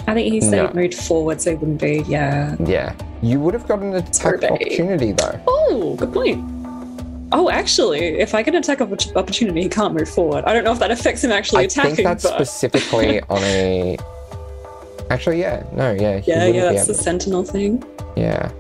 [0.09, 0.67] I think he No.
[0.67, 2.03] he moved forward, so he wouldn't be.
[2.07, 2.55] Yeah.
[2.65, 2.93] Yeah.
[3.21, 4.47] You would have gotten an attack Survey.
[4.49, 5.39] opportunity though.
[5.47, 6.43] Oh, good point.
[7.31, 10.45] Oh, actually, if I get an attack opp- opportunity, he can't move forward.
[10.45, 11.91] I don't know if that affects him actually I attacking.
[11.91, 12.33] I think that's but...
[12.47, 13.97] specifically on a.
[15.11, 17.83] Actually, yeah, no, yeah, yeah, yeah, that's the sentinel thing.
[18.15, 18.51] yeah,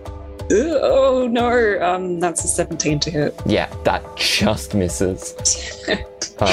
[0.51, 3.35] Ugh, oh no, um, that's a 17 to hit.
[3.45, 5.35] yeah, that just misses.
[6.41, 6.47] Um,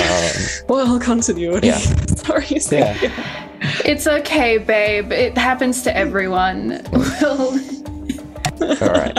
[0.68, 1.68] well, continuity.
[1.68, 1.76] Yeah.
[2.16, 3.45] Sorry, Yeah.
[3.60, 3.82] Sevia.
[3.84, 5.12] It's okay, babe.
[5.12, 6.84] It happens to everyone.
[7.22, 9.16] All right.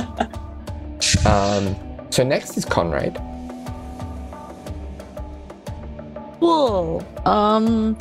[1.26, 1.76] Um,
[2.10, 3.18] so next is Conrad.
[6.40, 7.04] Whoa.
[7.26, 7.98] Um,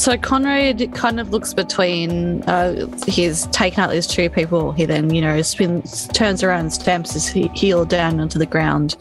[0.00, 2.42] so Conrad kind of looks between.
[2.44, 4.72] Uh, he's taken out these two people.
[4.72, 8.96] He then, you know, spins, turns around, and stamps his heel down onto the ground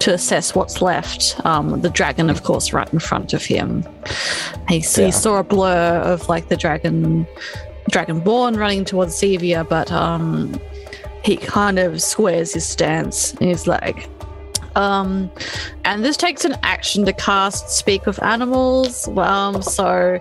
[0.00, 1.40] to assess what's left.
[1.46, 3.84] Um, the dragon, of course, right in front of him.
[4.68, 5.06] He, Yeah.
[5.06, 7.26] he saw a blur of like the dragon,
[7.90, 10.60] dragonborn running towards Sevia, but um,
[11.24, 14.08] he kind of squares his stance and he's like,
[14.76, 15.30] um,
[15.84, 19.08] and this takes an action to cast Speak with Animals.
[19.16, 20.18] Um, so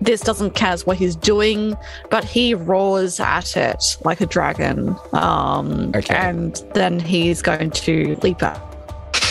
[0.00, 1.76] this doesn't count what he's doing,
[2.10, 4.96] but he roars at it like a dragon.
[5.12, 6.14] Um, Okay.
[6.14, 8.60] and then he's going to leap out.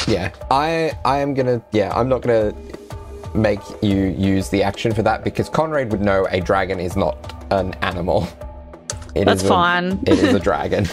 [0.08, 1.62] Yeah, I I am gonna.
[1.71, 2.54] Yeah, I'm not gonna
[3.36, 7.34] make you use the action for that because Conrad would know a dragon is not
[7.52, 8.28] an animal.
[9.13, 10.00] It That's a- fine.
[10.08, 10.88] it is a dragon.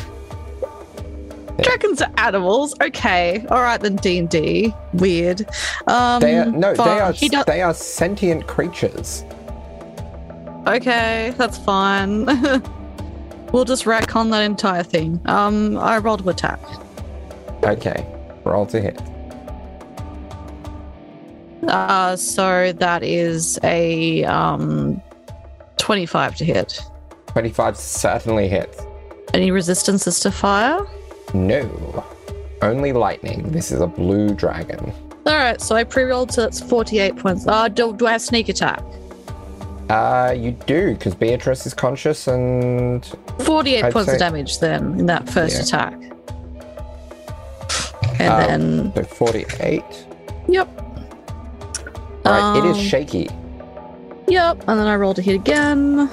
[1.62, 2.74] Dragons are animals.
[2.80, 3.44] Okay.
[3.50, 3.96] All right then.
[3.96, 4.74] D and D.
[4.94, 5.46] Weird.
[5.86, 9.24] Um, They are no, they are does- they are sentient creatures.
[10.66, 12.26] Okay, that's fine.
[13.52, 15.20] we'll just retcon that entire thing.
[15.24, 16.60] Um, I rolled to attack.
[17.64, 18.06] Okay,
[18.44, 19.00] roll to hit.
[21.66, 25.02] Uh, so that is a um,
[25.78, 26.82] 25 to hit.
[27.28, 28.80] 25 certainly hits.
[29.34, 30.86] Any resistances to fire?
[31.34, 32.04] No,
[32.62, 33.50] only lightning.
[33.50, 34.92] This is a blue dragon.
[35.26, 37.46] All right, so I pre-rolled, so that's 48 points.
[37.46, 38.82] Uh, do, do I have sneak attack?
[39.90, 43.04] Uh, you do because Beatrice is conscious and
[43.40, 45.62] 48 I'd points say- of damage then in that first Yeah.
[45.62, 45.94] attack.
[48.20, 49.84] And Um, then, so 48.
[50.48, 50.68] yep.
[52.26, 53.30] All right, it is Um, shaky.
[54.26, 56.10] Yep, and then I rolled a hit again.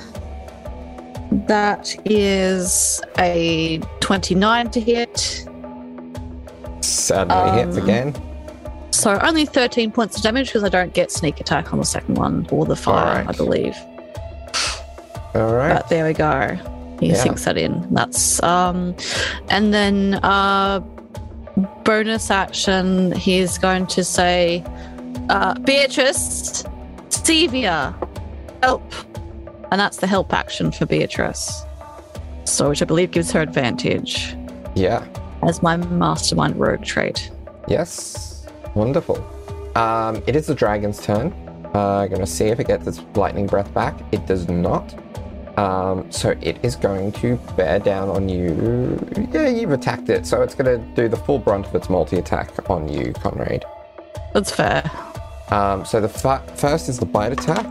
[1.47, 5.45] That is a 29 to hit.
[6.77, 7.29] Hits um,
[7.77, 8.15] again.
[8.91, 12.15] So only 13 points of damage because I don't get sneak attack on the second
[12.17, 13.27] one or the fire, Alright.
[13.27, 13.75] I believe.
[15.35, 15.73] All right.
[15.73, 16.57] But there we go.
[16.99, 17.15] He Yeah.
[17.15, 17.85] sinks that in.
[17.93, 18.95] That's um
[19.49, 20.79] and then uh
[21.83, 24.63] bonus action he's going to say
[25.29, 26.63] uh Beatrice
[27.09, 27.93] Sevia
[28.63, 28.81] help.
[29.71, 31.63] And that's the help action for Beatrice.
[32.45, 34.35] So which I believe gives her advantage
[34.75, 35.03] Yeah.
[35.43, 37.31] as my mastermind rogue trait.
[37.67, 38.45] Yes.
[38.75, 39.17] Wonderful.
[39.75, 41.33] Um, it is the dragon's turn.
[41.73, 43.95] Uh, gonna see if it gets its lightning breath back.
[44.11, 44.93] It does not.
[45.57, 48.99] Um, so it is going to bear down on you.
[49.33, 52.69] Yeah, you've attacked it, so it's gonna do the full brunt of its multi attack
[52.69, 53.65] on you, Conrad.
[54.33, 54.89] That's fair.
[55.49, 57.65] Um, so the fa- first is the bite attack,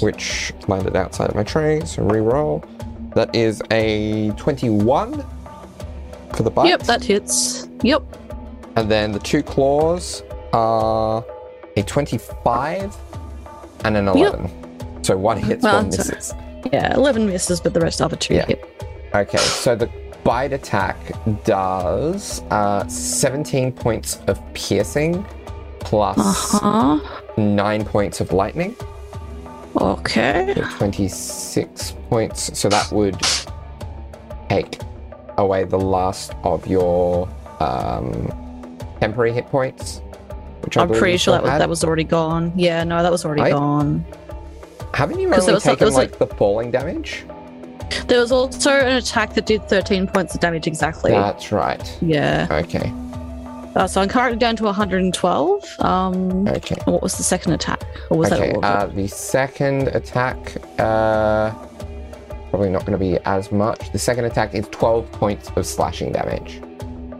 [0.00, 1.80] which landed outside of my tray.
[1.84, 2.64] So re-roll.
[3.14, 5.24] That is a 21
[6.34, 6.68] for the bite.
[6.68, 7.68] Yep, that hits.
[7.82, 8.02] Yep.
[8.76, 10.22] And then the two claws
[10.52, 11.24] are
[11.76, 12.96] a 25
[13.84, 14.42] and an 11.
[14.42, 15.06] Yep.
[15.06, 16.34] So one hits, Well, one that's a- misses.
[16.72, 18.46] Yeah, 11 misses, but the rest other two Yeah.
[18.46, 18.64] hit.
[19.14, 19.88] Okay, so the
[20.22, 20.96] bite attack
[21.44, 25.24] does uh, 17 points of piercing
[25.80, 26.18] plus
[26.62, 26.98] Uh huh.
[27.38, 28.76] 9 points of lightning.
[29.76, 30.52] Okay.
[30.56, 32.58] So 26 points.
[32.58, 33.18] So that would
[34.48, 34.80] take
[35.38, 37.28] away the last of your
[37.60, 40.00] um, temporary hit points.
[40.62, 42.52] Which I'm pretty sure that was, that was already gone.
[42.54, 44.04] Yeah, no, that was already I- gone.
[44.92, 47.24] Haven't you only was taken was, like, the falling damage?
[48.08, 51.12] There was also an attack that did 13 points of damage exactly.
[51.12, 51.98] That's right.
[52.02, 52.48] yeah.
[52.50, 52.92] Okay.
[53.76, 55.76] Uh, so I'm currently down to 112.
[55.80, 56.76] Um, Okay.
[56.86, 57.82] what was the second attack?
[58.10, 58.48] Or was okay.
[58.52, 58.64] that all?
[58.64, 58.96] Uh, it?
[58.96, 61.50] the second attack, uh,
[62.50, 63.92] probably not going to be as much.
[63.92, 66.60] The second attack is 12 points of slashing damage.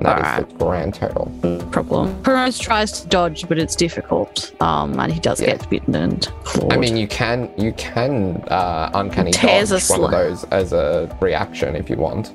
[0.01, 0.49] That is Alright.
[0.49, 1.31] the grand total.
[1.71, 2.21] problem.
[2.23, 4.51] Perez tries to dodge, but it's difficult.
[4.63, 5.49] Um, and he does Yeah.
[5.57, 6.73] get bitten and clawed.
[6.73, 11.77] I mean, you can you can uh, uncanny dodge one of those as a reaction
[11.77, 12.33] if you want.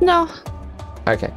[0.00, 0.28] no,
[1.08, 1.30] Okay.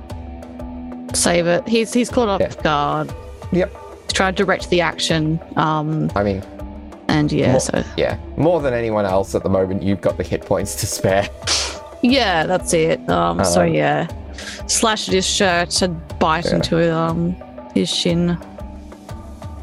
[1.15, 1.67] Save it.
[1.67, 2.53] He's he's caught off Yeah.
[2.61, 3.13] guard.
[3.51, 3.75] Yep.
[4.03, 5.39] He's trying to direct the action.
[5.55, 6.43] Um, I mean,
[7.07, 10.23] and yeah, More- so yeah, more than anyone else at the moment, you've got the
[10.23, 11.27] hit points to spare.
[12.01, 13.07] yeah, that's it.
[13.09, 14.07] Um, so yeah,
[14.67, 16.55] slash at his shirt and bite Yeah.
[16.55, 17.35] into um
[17.73, 18.37] his shin.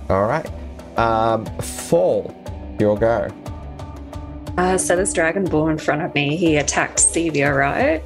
[0.08, 0.48] All right.
[0.96, 2.34] Um, fall.
[2.78, 3.28] Your go.
[4.58, 8.02] Uh, so this dragonborn in front of me, he attacked Sevia, right?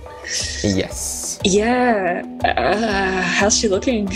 [0.62, 1.38] Yes.
[1.44, 2.22] Yeah.
[2.44, 4.06] Uh, how's she looking?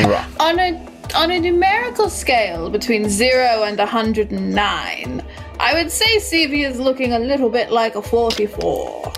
[0.00, 0.40] Rough.
[0.40, 0.80] On a
[1.14, 5.22] on a numerical scale between zero and 109,
[5.60, 9.12] I would say Sevia is looking a little bit like a 44.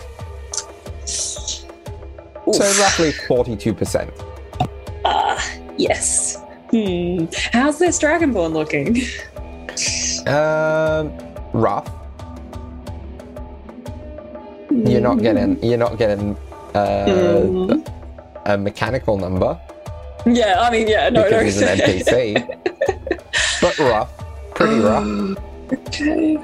[2.53, 4.11] So roughly forty-two percent.
[5.05, 5.41] Uh,
[5.77, 6.41] yes.
[6.71, 7.27] Hmm.
[7.53, 8.99] How's this dragonborn looking?
[10.29, 11.13] Um,
[11.53, 11.91] rough.
[14.85, 15.63] You're not getting.
[15.65, 16.37] You're not getting
[16.75, 17.93] uh, Mm.
[18.45, 19.59] a mechanical number
[20.27, 21.67] Yeah, I mean, yeah, no, because no.
[21.69, 23.61] he's an NPC.
[23.63, 24.11] but rough.
[24.55, 25.39] Pretty rough.
[25.73, 26.37] okay.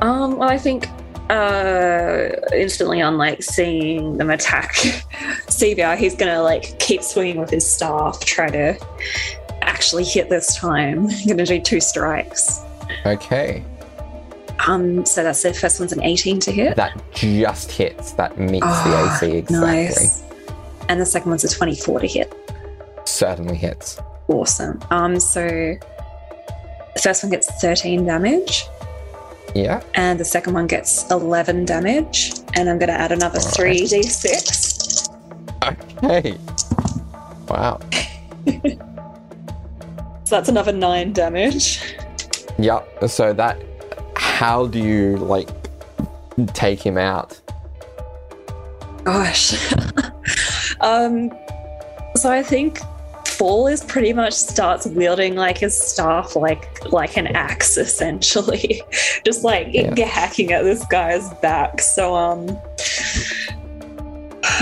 [0.00, 0.88] Um, well, I think
[1.30, 4.72] uh, instantly on like seeing them attack
[5.48, 8.78] Sevia, he's gonna like keep swinging with his staff, try to
[9.62, 11.08] actually hit this time.
[11.28, 12.60] gonna do two strikes.
[13.06, 13.62] Okay.
[14.66, 16.76] Um, so that's the first one's an 18 to hit.
[16.76, 18.12] That just hits.
[18.12, 19.66] That meets Ah, the AC exactly.
[19.84, 20.22] Nice.
[20.88, 22.34] And the second one's a 24 to hit.
[23.04, 23.98] Certainly hits.
[24.28, 24.80] Awesome.
[24.90, 28.64] Um, so the first one gets 13 damage,
[29.54, 29.82] Yeah.
[29.94, 32.32] and the second one gets 11 damage.
[32.54, 33.76] And I'm going to add another All right.
[33.80, 35.08] 3d6.
[36.02, 36.34] Okay.
[37.48, 37.80] Wow.
[40.24, 41.80] So that's another 9 damage.
[42.58, 43.08] Yep.
[43.08, 43.56] So that.
[44.38, 45.48] How do you like
[46.54, 47.40] take him out?
[49.02, 49.72] Gosh.
[50.80, 51.32] um,
[52.14, 52.78] so I think
[53.26, 58.80] Fall is pretty much starts wielding like his staff like like an axe essentially.
[59.24, 60.04] Just like Yeah.
[60.06, 61.80] hacking at this guy's back.
[61.80, 62.56] So um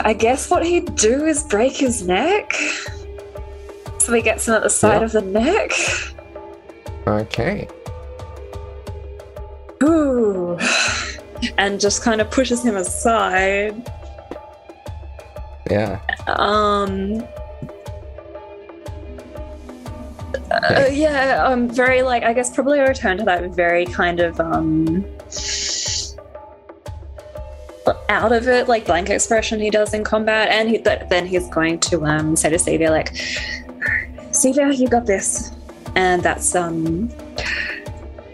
[0.04, 2.54] I guess what he'd do is break his neck.
[3.98, 5.04] So he gets him at the side Yeah.
[5.04, 5.72] of the neck.
[7.06, 7.68] Okay.
[9.82, 10.58] Ooh.
[11.58, 13.92] And just kind of pushes him aside.
[15.70, 16.00] Yeah.
[16.26, 17.22] Um.
[20.50, 24.40] Uh, yeah, um, very like I guess probably a return to that very kind of
[24.40, 25.04] um
[28.08, 31.48] out of it, like blank expression he does in combat, and he, th- then he's
[31.48, 33.12] going to um say to Sevia like,
[34.32, 35.52] Sevia, you got this,
[35.94, 37.10] and that's um,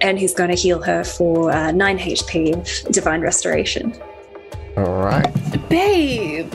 [0.02, 3.94] and he's going to heal her for uh, nine HP of divine restoration.
[4.76, 5.32] All right.
[5.68, 6.52] Babe!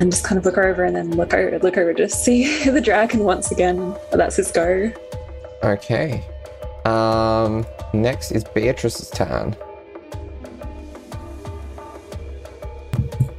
[0.00, 2.80] and just kind of look over and then look over look over to see the
[2.80, 3.96] dragon once again.
[4.10, 4.92] That's his go.
[5.62, 6.24] Okay.
[6.84, 7.64] Um.
[7.94, 9.54] Next is Beatrice's turn.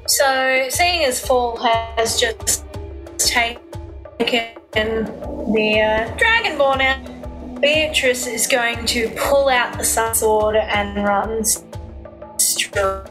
[0.05, 2.65] So, seeing as Fall has just
[3.17, 3.72] taken
[4.19, 11.43] the uh, Dragonborn out, Beatrice is going to pull out the sun sword and run
[12.37, 13.09] straight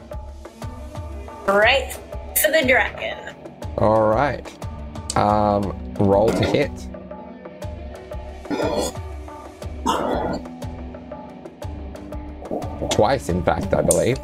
[1.47, 3.35] for the dragon.
[3.79, 4.47] All right.
[5.17, 5.79] Um.
[5.99, 6.71] Roll to hit.
[12.91, 14.19] Twice, in fact, I believe.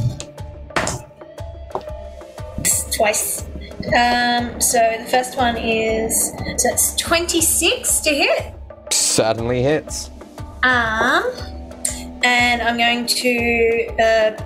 [2.97, 3.48] Twice.
[3.89, 8.55] Um, so the first one is so it's 26 to hit.
[8.91, 10.11] Certainly hits.
[10.63, 11.25] Um,
[12.23, 14.43] and I'm going to uh,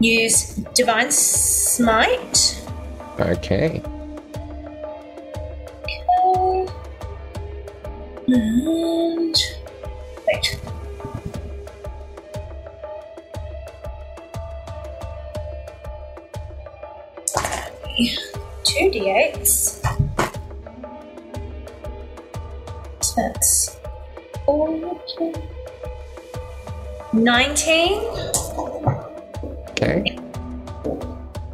[0.00, 2.64] use Divine Smite.
[3.20, 3.82] Okay.
[8.26, 9.23] And
[27.24, 28.02] 19
[29.70, 30.18] Okay.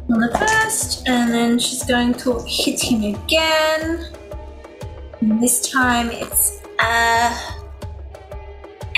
[0.09, 4.05] on the first, and then she's going to hit him again.
[5.21, 7.55] And this time it's uh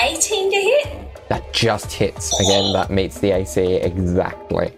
[0.02, 1.30] 18 to hit.
[1.30, 2.38] That just hits.
[2.40, 4.74] Again, that meets the AC exactly.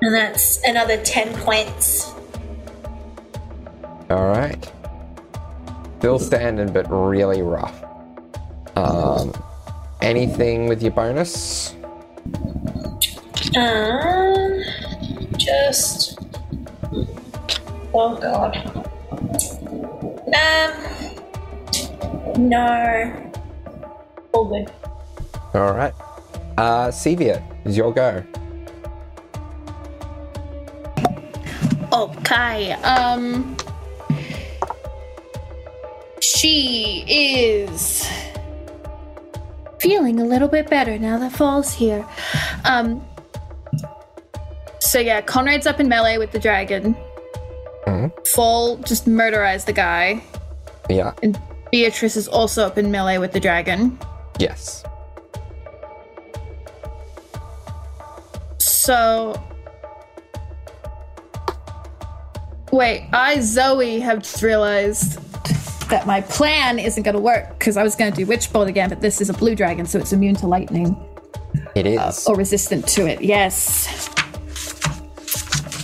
[0.00, 2.12] And that's another 10 points.
[4.10, 4.70] Alright.
[5.98, 7.83] Still standing, but really rough.
[10.04, 11.74] Anything with your bonus?
[13.56, 14.62] Um,
[15.38, 16.18] just.
[17.94, 18.54] Oh god.
[20.28, 20.72] Um,
[22.36, 23.32] no.
[24.32, 24.70] All good.
[25.54, 25.94] Alright.
[26.58, 28.22] Uh, Sevia, is your go.
[31.94, 32.72] Okay.
[32.72, 33.56] Um.
[36.20, 38.06] She is
[39.84, 42.04] feeling a little bit better now that fall's here.
[42.64, 43.04] Um.
[44.80, 46.96] So yeah, Conrad's up in melee with the dragon.
[47.86, 48.10] Mhm.
[48.28, 50.22] Fall just murderized the guy,
[50.88, 51.12] Yeah.
[51.22, 51.38] and
[51.70, 53.98] Beatrice is also up in melee with the dragon.
[54.38, 54.82] Yes.
[58.58, 59.34] So.
[62.72, 65.20] Wait, I, Zoe, have just realized
[65.94, 68.66] that my plan isn't going to work because I was going to do Witch Bolt
[68.66, 70.96] again, but this is a blue dragon, so it's immune to lightning
[71.76, 72.26] It is.
[72.26, 73.22] or resistant to it.
[73.22, 74.08] Yes.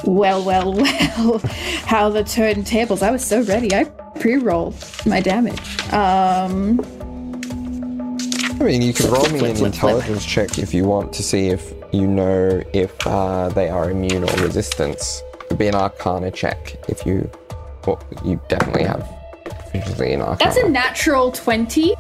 [0.05, 1.39] Well, well, well.
[1.87, 3.03] How the turntables.
[3.03, 3.73] I was so ready.
[3.73, 3.85] I
[4.19, 4.75] pre rolled
[5.07, 5.61] my damage.
[5.93, 6.81] Um.
[8.61, 9.95] I mean, you can roll me Flip, an flip, flip.
[9.95, 14.25] intelligence check if you want to see if you know if uh, they are immune
[14.25, 15.23] or resistance.
[15.35, 17.31] It would be an arcana check if you.
[17.87, 19.09] Well, you definitely have
[19.75, 20.37] in arcana.
[20.39, 21.95] That's a natural 20.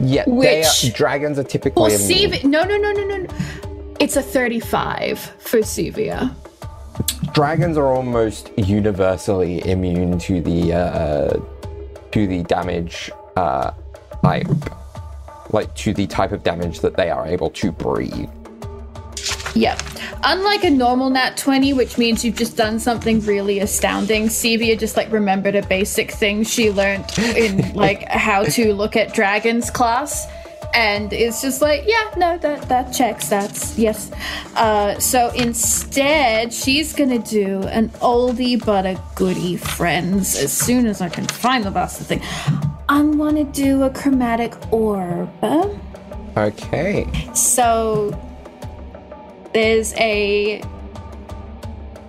[0.00, 2.50] Yeah, they which- are, dragons are typically Well, immune.
[2.50, 3.16] No, no, no, no, no.
[3.18, 3.28] no.
[4.00, 6.34] It's a 35 for Sevia.
[7.32, 11.40] Dragons are almost universally immune to the uh,
[12.10, 13.70] to the damage uh,
[14.22, 14.48] type,
[15.50, 18.28] like to the type of damage that they are able to breathe.
[19.54, 19.82] Yep.
[20.24, 24.96] Unlike a normal nat 20, which means you've just done something really astounding, Sevia just
[24.96, 30.26] like remembered a basic thing she learned in like how to look at dragons class.
[30.74, 33.28] And it's just like, yeah, no, that that checks.
[33.28, 34.10] That's yes.
[34.56, 40.34] Uh, so instead, she's gonna do an oldie but a goodie, friends.
[40.34, 42.22] As soon as I can find the bastard thing,
[42.88, 45.28] I'm gonna do a chromatic orb.
[46.38, 47.06] Okay.
[47.34, 48.18] So
[49.52, 50.62] there's a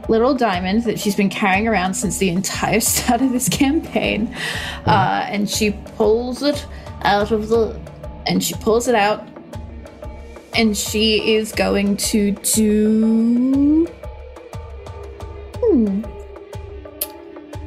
[0.09, 4.35] little diamond that she's been carrying around since the entire start of this campaign.
[4.85, 6.65] Uh, and she pulls it
[7.01, 7.79] out of the.
[8.25, 9.27] And she pulls it out.
[10.55, 13.87] And she is going to do.
[15.57, 16.03] Hmm.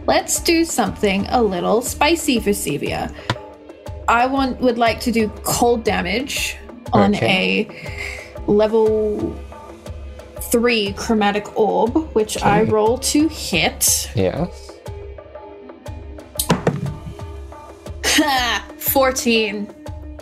[0.06, 3.12] Let's do something a little spicy for Sevia.
[4.08, 6.56] I want would like to do cold damage
[6.92, 7.66] on Okay.
[8.46, 9.36] a level
[10.51, 14.11] three chromatic orb, which I roll to hit.
[14.14, 14.72] Yes.
[18.78, 19.68] 14.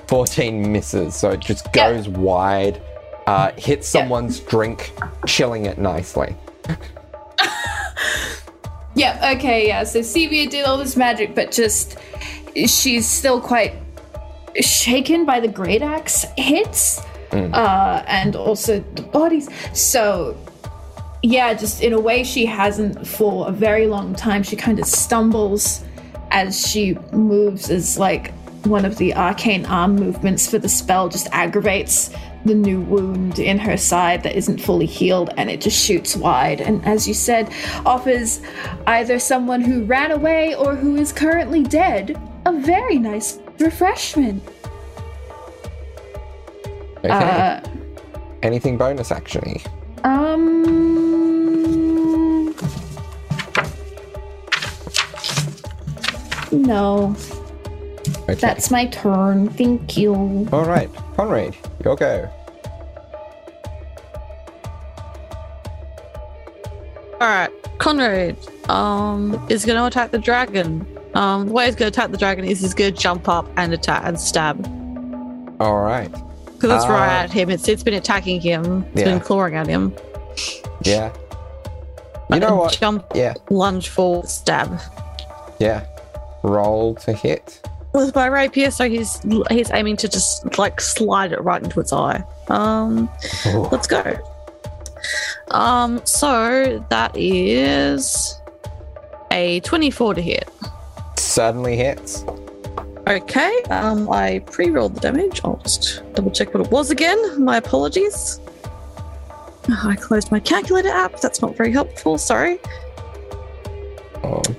[0.06, 2.82] 14 misses, so it just goes wide,
[3.26, 4.92] uh, hits someone's drink,
[5.26, 6.34] chilling it nicely.
[8.94, 9.84] Yep, okay, yeah.
[9.84, 11.98] So Sevia did all this magic, but just
[12.54, 13.74] she's still quite
[14.60, 17.02] shaken by the great axe hits.
[17.34, 19.48] Uh, and also the bodies.
[19.72, 20.36] So
[21.22, 24.42] yeah, just in a way she hasn't for a very long time.
[24.42, 25.82] She kind of stumbles
[26.30, 28.32] as she moves as like
[28.64, 32.10] one of the arcane arm movements for the spell just aggravates
[32.44, 36.60] the new wound in her side that isn't fully healed and it just shoots wide
[36.60, 37.50] and as you said
[37.86, 38.40] offers
[38.86, 44.42] either someone who ran away or who is currently dead a very nice refreshment
[47.04, 47.12] Okay.
[47.12, 47.60] Uh,
[48.42, 49.64] Anything bonus actiony?
[50.04, 50.64] um.
[56.52, 57.16] No,
[58.28, 58.34] Okay.
[58.34, 59.48] that's my turn.
[59.50, 60.14] Thank you.
[60.52, 62.28] All right, Conrad, your go.
[67.20, 68.36] All right, Conrad
[68.68, 70.86] um is going to attack the dragon.
[71.14, 73.46] Um, the way he's going to attack the dragon is he's going to jump up
[73.56, 74.64] and attack and stab
[75.60, 76.12] All right.
[76.54, 77.22] Because it's right Ah.
[77.24, 77.50] at him.
[77.50, 78.84] It's it's been attacking him.
[78.92, 79.04] It's Yeah.
[79.06, 79.94] been clawing at him.
[80.82, 81.10] Yeah.
[82.30, 82.72] You know what?
[82.80, 83.34] Jump, Yeah.
[83.50, 84.80] lunge forward, stab
[85.58, 85.82] Yeah.
[86.42, 87.60] Roll to hit.
[87.92, 88.70] with my rapier.
[88.72, 92.24] So he's he's aiming to just like slide it right into its eye.
[92.48, 93.08] Um,
[93.46, 94.02] Oh, let's go.
[95.52, 98.36] Um, so that is
[99.30, 100.48] a twenty-four to hit.
[101.16, 102.24] Certainly hits.
[103.06, 105.40] Okay, um, I pre-rolled the damage.
[105.44, 107.44] I'll just double check what it was again.
[107.44, 108.40] My apologies.
[109.68, 111.20] I closed my calculator app.
[111.20, 112.16] That's not very helpful.
[112.18, 112.58] Sorry.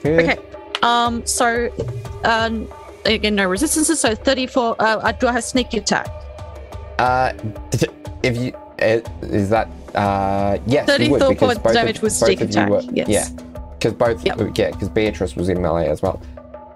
[0.03, 0.19] Good.
[0.29, 0.37] Okay.
[0.83, 1.25] Um.
[1.25, 1.71] So,
[2.23, 2.67] um,
[3.05, 3.99] again, no resistances.
[3.99, 4.75] So thirty-four.
[4.79, 6.07] Uh, do I have sneak attack?
[6.99, 7.33] Uh,
[8.23, 12.69] if you uh, is that uh yes, Thirty-four because points damage of, both sneak attack.
[12.69, 13.07] were yes.
[13.07, 13.27] yeah,
[13.73, 14.57] because both Yep.
[14.57, 16.21] yeah because Beatrice was in melee as well.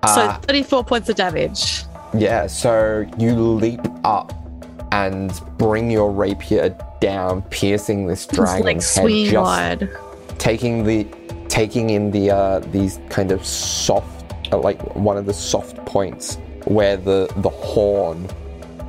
[0.06, 1.84] So Uh, thirty-four points of damage.
[2.18, 4.34] yeah, so you leap up
[4.91, 9.89] and bring your rapier down, piercing this dragon's like head, just wide.
[10.38, 11.06] taking the
[11.50, 14.24] taking in the uh these kind of soft
[14.54, 18.28] uh, like one of the soft points where the the horn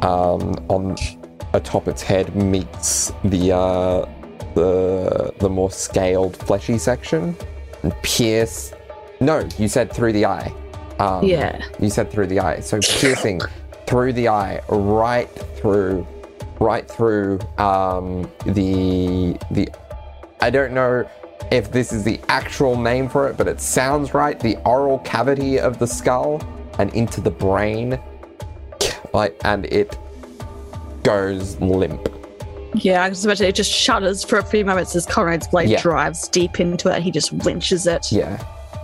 [0.02, 0.94] um on
[1.54, 4.04] atop its head meets the uh
[4.54, 7.34] the the more scaled fleshy section
[7.82, 8.72] and pierce
[9.20, 10.52] no you said through the eye
[11.00, 11.60] um Yeah.
[11.80, 12.60] you said through the eye.
[12.60, 13.40] So piercing
[13.86, 16.06] through the eye, right through,
[16.60, 19.68] right through um, the the.
[20.40, 21.08] I don't know
[21.50, 24.38] if this is the actual name for it, but it sounds right.
[24.38, 26.40] The oral cavity of the skull
[26.78, 27.98] and into the brain,
[29.12, 29.98] like, and it
[31.02, 32.08] goes limp.
[32.74, 35.68] Yeah, I can just imagine it just shudders for a few moments as Conrad's blade
[35.70, 35.80] Yeah.
[35.82, 38.12] drives deep into it he just winches it.
[38.12, 38.40] Yeah,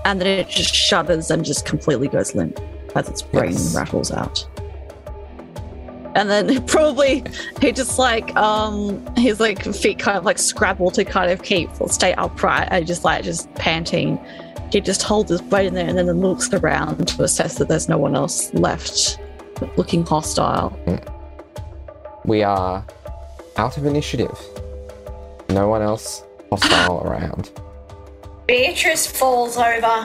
[0.06, 2.60] And then it just shudders and just completely goes limp
[2.94, 3.74] as its brain Yes.
[3.74, 4.46] rattles out.
[6.14, 7.24] And then probably
[7.60, 11.68] he just like um his like feet kind of like scrabble to kind of keep
[11.80, 14.18] or stay upright and just like just panting.
[14.70, 17.88] He just holds his blade in there and then looks around to assess that there's
[17.88, 19.18] no one else left
[19.76, 20.78] looking hostile.
[22.24, 22.84] we are
[23.56, 24.38] out of initiative.
[25.48, 27.50] No one else hostile around.
[28.46, 30.04] Beatrice falls over,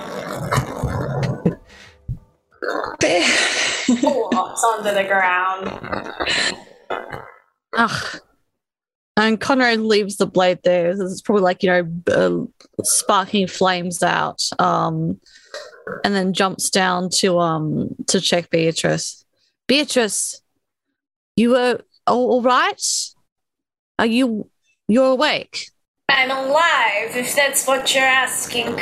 [3.99, 5.67] flops onto the ground.
[7.77, 8.21] Ugh.
[9.17, 10.89] And Conrad leaves the blade there.
[10.91, 14.41] It's probably like, you know, uh, sparking flames out.
[14.57, 15.19] Um,
[16.03, 19.25] and then jumps down to um to check Beatrice.
[19.67, 20.41] Beatrice,
[21.35, 22.81] you are all all right?
[23.99, 24.49] Are you
[24.87, 25.69] you're awake?
[26.12, 28.78] I'm alive, if that's what you're asking.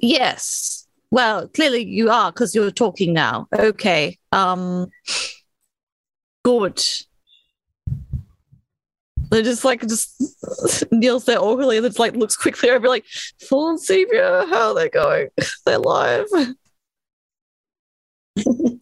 [0.00, 0.86] Yes.
[1.10, 3.48] Well, clearly you are because you're talking now.
[3.52, 4.18] Okay.
[4.32, 4.90] Um
[6.44, 6.80] good.
[9.30, 10.14] They just like just
[10.92, 13.04] kneels there awkwardly and then like looks quickly over like
[13.48, 15.28] Fallen Sevia, how are they going?
[15.66, 16.26] They're alive.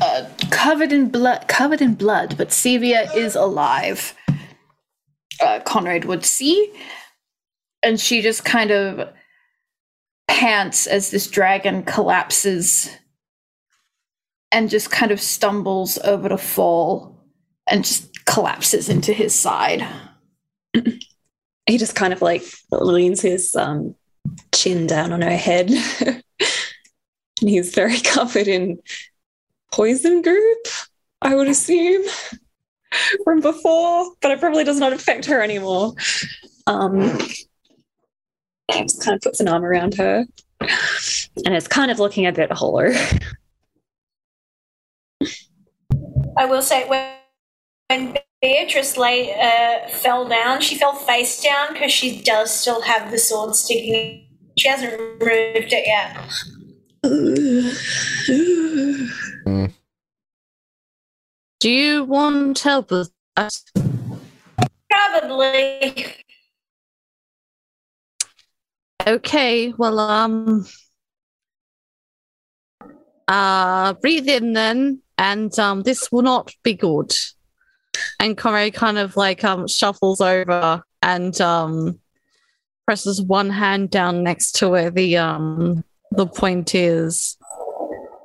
[0.00, 4.14] uh, covered in blood, covered in blood, but Sevia is alive.
[5.40, 6.72] Uh, Conrad would see,
[7.82, 9.08] and she just kind of
[10.26, 12.90] pants as this dragon collapses,
[14.50, 17.16] and just kind of stumbles over to fall,
[17.68, 19.86] and just collapses into his side.
[21.66, 23.94] he just kind of like leans his um,
[24.54, 25.70] chin down on her head.
[27.40, 28.80] and he's very covered in
[29.72, 30.66] poison group,
[31.22, 32.04] I would assume,
[33.24, 35.94] from before, but it probably does not affect her anymore.
[36.66, 37.18] Um,
[38.70, 40.24] he just kind of puts an arm around her.
[41.44, 42.90] And it's kind of looking a bit hollow.
[46.36, 47.14] I will say, when,
[47.88, 53.10] when Beatrice lay, uh, fell down, she fell face down because she does still have
[53.10, 54.26] the sword sticking.
[54.56, 56.16] She hasn't removed it yet.
[61.60, 63.52] Do you want help with that?
[64.90, 66.14] Probably.
[69.06, 70.66] Okay, well, um,
[73.26, 75.02] uh, breathe in then.
[75.18, 77.12] and um, this will not be good.
[78.20, 81.98] And Conrad kind of like um shuffles over and um
[82.86, 87.36] presses one hand down next to where the um the point is,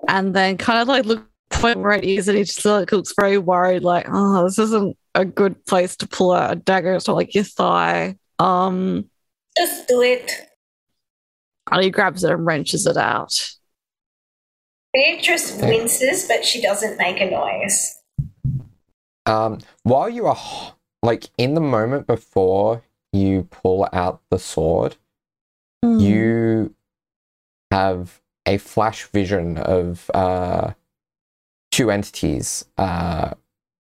[0.08, 3.14] and then kind of like look point where it is, and he just like looks
[3.20, 6.94] very worried, like, oh, this isn't a good place to pull out a dagger.
[6.94, 8.18] It's not like your thigh.
[8.40, 9.10] Um,
[9.58, 10.32] Just do it.
[11.72, 13.52] and he grabs it and wrenches it out.
[14.94, 18.00] Beatrice winces, but she doesn't make a noise.
[19.26, 20.38] Um, while you are
[21.02, 24.98] like in the moment before you pull out the sword,
[25.84, 26.00] Hmm.
[26.00, 26.76] you
[27.72, 30.74] have a flash vision of uh,
[31.74, 33.32] two entities uh,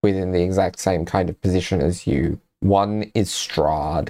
[0.01, 2.39] within the exact same kind of position as you.
[2.61, 4.09] One is Strahd,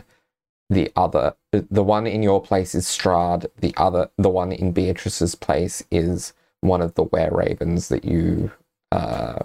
[0.69, 3.45] the other, the one in your place is Strahd.
[3.59, 8.51] The other, the one in Beatrice's place is one of the were ravens that you
[8.91, 9.39] uh,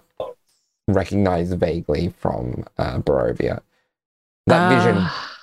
[0.87, 3.61] recognize vaguely from uh, Barovia.
[4.47, 5.37] That vision Ah.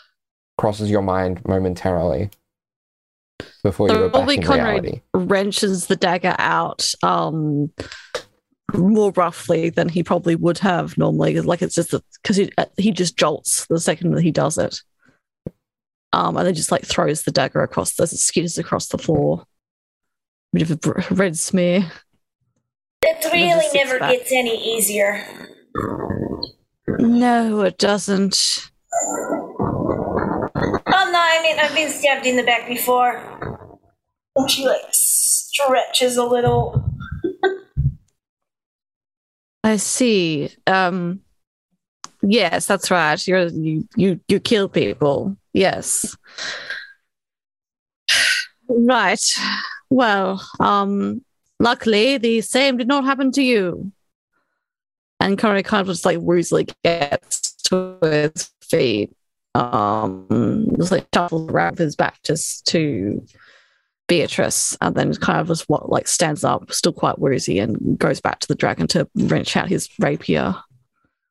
[0.57, 2.29] crosses your mind momentarily
[3.61, 5.01] before you So go back probably in Conrad reality.
[5.13, 7.71] wrenches the dagger out um
[8.77, 12.91] more roughly than he probably would have normally like it's just because he uh, he
[12.91, 14.81] just jolts the second that he does it
[16.13, 19.43] um and then just like throws the dagger across as it skitters across the floor
[20.55, 21.91] A bit of a red smear
[23.01, 24.11] It really never back.
[24.13, 25.25] gets any easier.
[26.99, 28.69] no it doesn't
[30.87, 33.21] Oh no, I mean I've been stabbed in the back before.
[34.37, 36.81] And she like stretches a little.
[39.65, 40.49] I see.
[40.67, 41.21] Um
[42.21, 43.27] yes that's right.
[43.27, 45.35] You're you you, you kill people.
[45.53, 46.15] Yes.
[48.67, 49.21] Right.
[49.91, 51.23] Well um
[51.59, 53.91] luckily the same did not happen to you.
[55.19, 59.15] And Conrad kind of just like woozily gets to his feet
[59.53, 63.23] um just like shuffles around with his back just to
[64.07, 68.21] Beatrice and then kind of just what like stands up still quite woozy and goes
[68.21, 70.55] back to the dragon to wrench out his rapier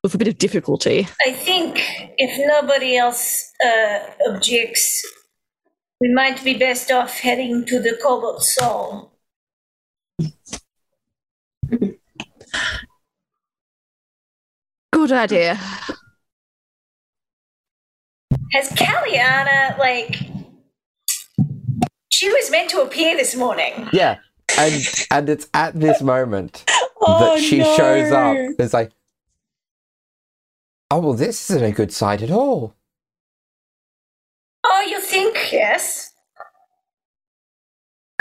[0.03, 1.79] with a bit of difficulty I think
[2.17, 5.05] if nobody else uh, objects,
[6.01, 9.13] we might be best off heading to the Cobalt Soul.
[14.91, 15.55] good idea
[18.53, 20.34] Has Caliana like?
[22.15, 23.89] She was meant to appear this morning.
[23.91, 24.19] Yeah,
[24.57, 24.73] and
[25.11, 26.63] and it's at this moment
[27.01, 27.75] Oh, that she no.
[27.75, 28.37] shows up.
[28.57, 28.93] It's like,
[30.89, 32.73] oh well, this isn't a good sight at all.
[34.63, 35.51] Oh, you think?
[35.51, 36.13] Yes.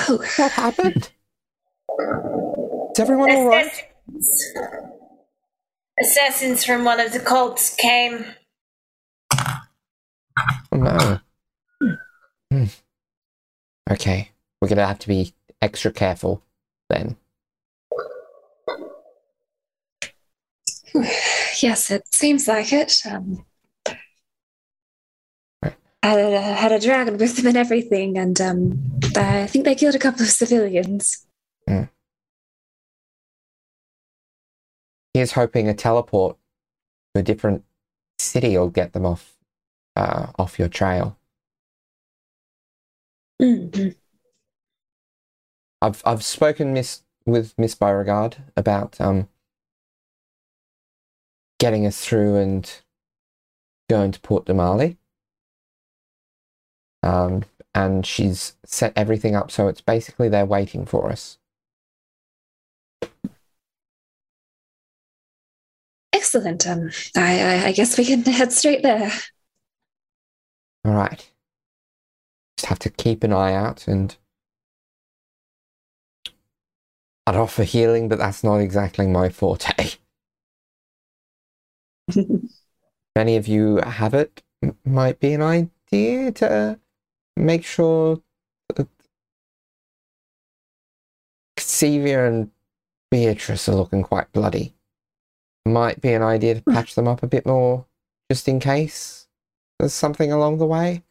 [0.08, 1.10] Oh, What happened?
[2.90, 3.70] Is everyone all right?
[6.00, 6.64] Assassins.
[6.64, 8.26] From one of the cults came.
[10.72, 11.20] Oh no.
[12.50, 12.64] Hmm.
[13.90, 14.30] Okay,
[14.60, 16.42] we're gonna have to be extra careful
[16.88, 17.16] then.
[21.60, 23.00] yes, it seems like it.
[23.08, 23.44] Um,
[25.62, 25.74] Right.
[26.02, 29.94] had a, had a dragon with them and everything, and um, I think they killed
[29.94, 31.24] a couple of civilians.
[35.14, 36.36] Here's hoping a teleport
[37.14, 37.64] to a different
[38.18, 39.36] city will get them off
[39.94, 41.16] uh, off your trail.
[43.40, 43.94] Mhm.
[45.80, 49.28] I've I've spoken Miss with Miss Beauregard about um
[51.58, 52.82] getting us through and
[53.88, 54.96] going to Port Damali.
[57.02, 61.38] Um, and she's set everything up so it's basically they're waiting for us.
[66.12, 66.66] Excellent.
[66.66, 69.12] Um, I, I, I guess we can head straight there.
[70.84, 71.30] All right.
[72.64, 74.16] Just have to keep an eye out and.
[77.26, 79.98] I'd offer healing, but that's not exactly my forte.
[83.16, 86.80] If any of you have it, m- might be an idea to
[87.36, 88.22] make sure
[88.76, 88.88] that
[91.58, 92.50] Sevia and
[93.10, 94.76] Beatrice are looking quite bloody.
[95.66, 97.86] Might be an idea to patch them up a bit more,
[98.30, 99.28] just in case
[99.78, 101.04] there's something along the way.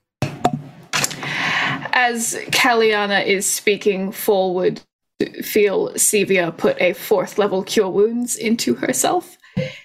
[2.03, 4.81] As Kaliana is speaking forward,
[5.41, 9.37] feel Sevia put a fourth level cure wounds into herself,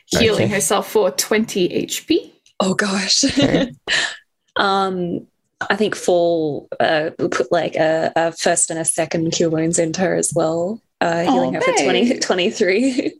[0.07, 0.53] healing Okay.
[0.55, 2.33] herself for 20 HP.
[2.59, 3.23] Oh gosh.
[3.23, 3.73] Okay.
[4.57, 5.29] um,
[5.71, 10.01] I think Fall uh, put like a, a first and a second cure wounds into
[10.01, 10.83] her as well.
[11.01, 13.13] uh, healing Oh, her for 20, 23.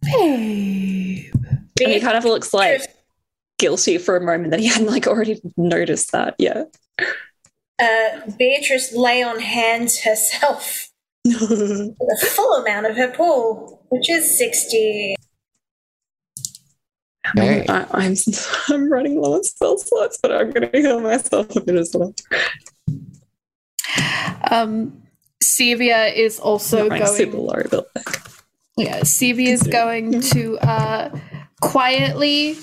[0.00, 1.34] Babe.
[1.82, 2.80] and he kind of looks like
[3.58, 6.74] guilty for a moment that he hadn't like already noticed that yet.
[7.82, 10.90] Uh, Beatrice lay on hands herself
[11.24, 15.16] the full amount of her pool, which is 60.
[17.36, 17.66] Okay.
[17.68, 18.14] I, I'm
[18.68, 21.94] I'm running low on spell slots, but I'm going to heal myself a bit as
[21.94, 22.14] well.
[24.50, 25.02] Um,
[25.42, 27.06] Sevia is also going.
[27.06, 27.88] super low, but
[28.76, 31.18] Yeah, Sevia is going to uh,
[31.60, 32.58] quietly,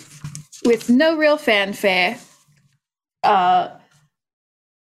[0.66, 2.18] with no real fanfare,
[3.24, 3.79] uh,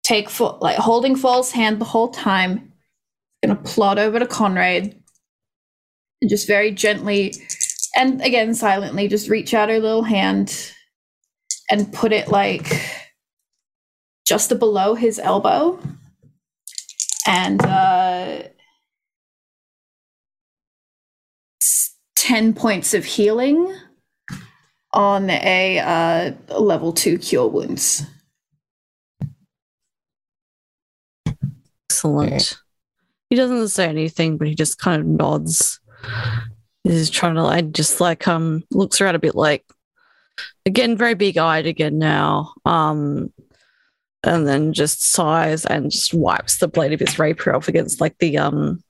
[0.09, 2.73] take full, like holding Fall's hand the whole time.
[3.45, 4.97] Gonna plod over to Conrad
[6.21, 7.35] and just very gently,
[7.95, 10.73] and again silently, just reach out her little hand
[11.71, 12.83] and put it like
[14.27, 15.79] just below his elbow,
[17.27, 18.43] and uh,
[22.17, 23.73] 10 points of healing
[24.93, 28.05] on a uh, level 2 cure wounds.
[31.99, 32.57] Excellent.
[33.29, 35.81] He doesn't say anything, but he just kind of nods.
[36.85, 39.65] He's trying to like just like um looks around a bit like
[40.65, 42.55] again very big eyed again now.
[42.65, 43.33] Um
[44.23, 48.17] and then just sighs and just wipes the blade of his rapier off against like
[48.19, 48.81] the um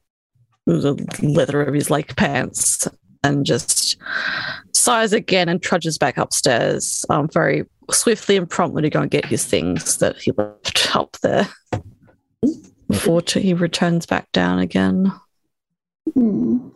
[0.67, 0.93] the
[1.23, 2.87] leather of his like pants
[3.25, 3.97] and just
[4.75, 9.25] sighs again and trudges back upstairs um very swiftly and promptly to go and get
[9.25, 11.49] his things that he left up there
[12.89, 15.13] before t- he returns back down again.
[16.15, 16.69] Hmm.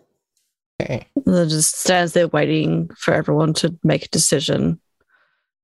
[0.80, 1.06] Okay.
[1.26, 4.80] And just stands there waiting for everyone to make a decision.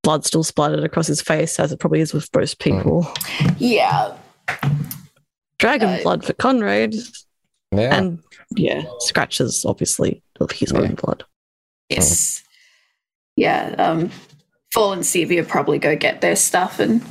[0.02, 3.06] Blood still splattered across his face, as it probably is with most people.
[3.58, 4.16] Yeah.
[5.58, 6.94] Dragon Uh, blood for Conrad,
[7.72, 7.96] Yeah.
[7.96, 8.20] and
[8.56, 10.78] yeah, scratches obviously of his Yeah.
[10.80, 11.24] own blood.
[11.88, 12.42] Yes.
[13.36, 13.74] Yeah.
[13.78, 14.10] Um,
[14.72, 17.02] Fall and Sevia probably go get their stuff and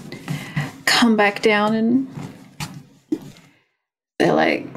[0.85, 2.07] come back down, and
[4.19, 4.67] they're like,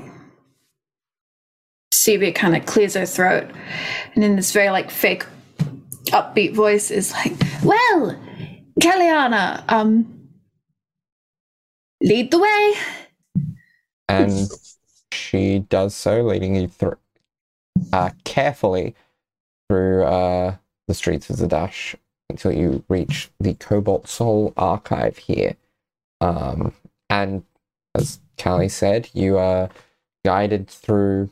[1.93, 3.51] Sevia kind of clears her throat,
[4.15, 5.25] and in this very like fake
[6.07, 8.19] upbeat voice is like, "Well,
[8.81, 10.29] Kellyanna, um,
[12.01, 12.75] lead the way."
[14.09, 14.51] and
[15.13, 16.97] she does so, leading you through
[17.93, 18.95] uh, carefully
[19.69, 20.57] through uh,
[20.89, 21.95] the streets of Zadash
[22.29, 25.57] until you reach the Cobalt Soul archive here.
[26.21, 26.73] Um,
[27.09, 27.45] and
[27.95, 29.69] as Callie said, you are
[30.25, 31.31] guided through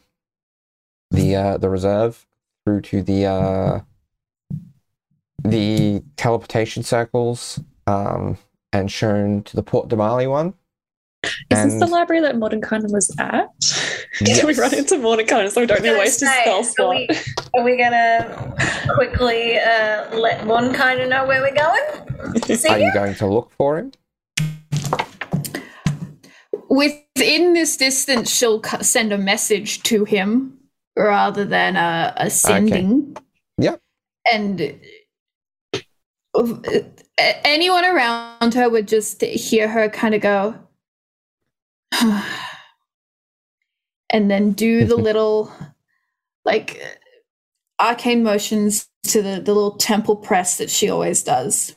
[1.10, 2.26] the uh, the reserve
[2.64, 3.80] through to the uh,
[5.44, 8.36] the teleportation circles um,
[8.72, 10.54] and shown to the Port Damali one.
[11.50, 13.50] Is this the library that Modern Mordenkainen was at?
[14.20, 14.38] Yes.
[14.38, 16.96] Can we run into Modern Mordenkainen so we don't I was waste his spell slot?
[16.96, 17.08] Are we,
[17.54, 18.54] are we gonna
[18.94, 22.44] quickly uh, let one kind of know where we're going?
[22.56, 22.86] See Are ya?
[22.86, 23.92] you going to look for him?
[26.68, 30.58] Within this distance, she'll send a message to him
[30.96, 33.16] rather than a, a sending.
[33.58, 33.80] Yep.
[34.32, 34.78] And
[36.34, 36.54] uh,
[37.16, 40.54] anyone around her would just hear her kind of go,
[44.10, 45.52] and then do the little,
[46.44, 46.82] like,
[47.78, 51.76] arcane motions to the, the little temple press that she always does.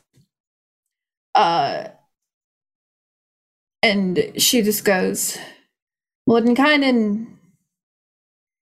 [1.34, 1.84] Uh,
[3.82, 5.36] and she just goes,
[6.28, 7.26] Mordenkainen,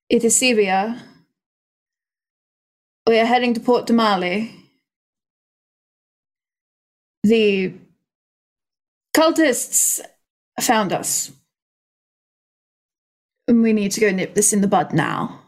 [0.08, 0.98] it is Sevia.
[3.06, 4.50] We are heading to Port Damali.
[7.22, 7.74] The
[9.14, 10.00] cultists
[10.60, 11.30] found us.
[13.46, 15.40] And we need to go nip this in the bud now.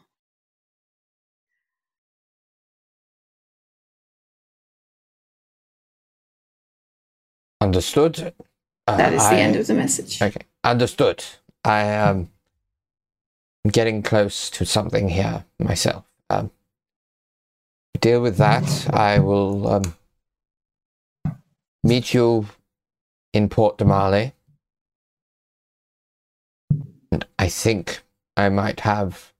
[7.61, 8.35] Understood.
[8.87, 10.20] Uh, That is the I- end of the message.
[10.20, 11.24] Okay, understood.
[11.64, 12.30] I am
[13.70, 16.05] getting close to something here myself.
[16.28, 16.51] Um,
[18.01, 18.89] deal with that.
[18.93, 19.95] I will um,
[21.85, 22.49] meet you
[23.33, 24.33] in Port Damali.
[27.12, 28.03] And I think
[28.37, 29.33] I might have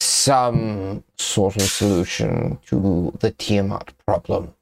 [0.00, 4.54] some sort of solution to the Tiamat problem.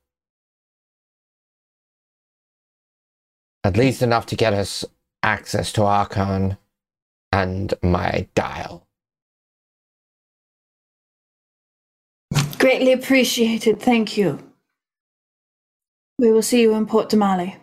[3.65, 4.85] At least enough to get us
[5.23, 6.57] access to Archon
[7.31, 8.87] and my dial.
[12.59, 13.81] Greatly appreciated.
[13.81, 14.39] Thank you.
[16.19, 17.57] We will see you in Port Damali.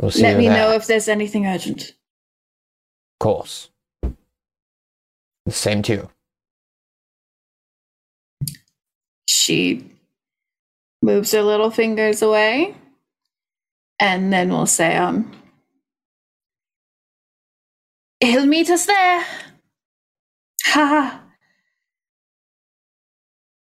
[0.00, 0.56] We'll see Let me there.
[0.56, 1.94] know if there's anything urgent.
[3.14, 3.70] Of course.
[5.48, 6.10] Same to you.
[9.28, 9.84] She
[11.02, 12.74] moves her little fingers away,
[13.98, 15.30] and then we'll say, um,
[18.20, 19.24] he'll meet us there.
[20.66, 21.22] Ha ha.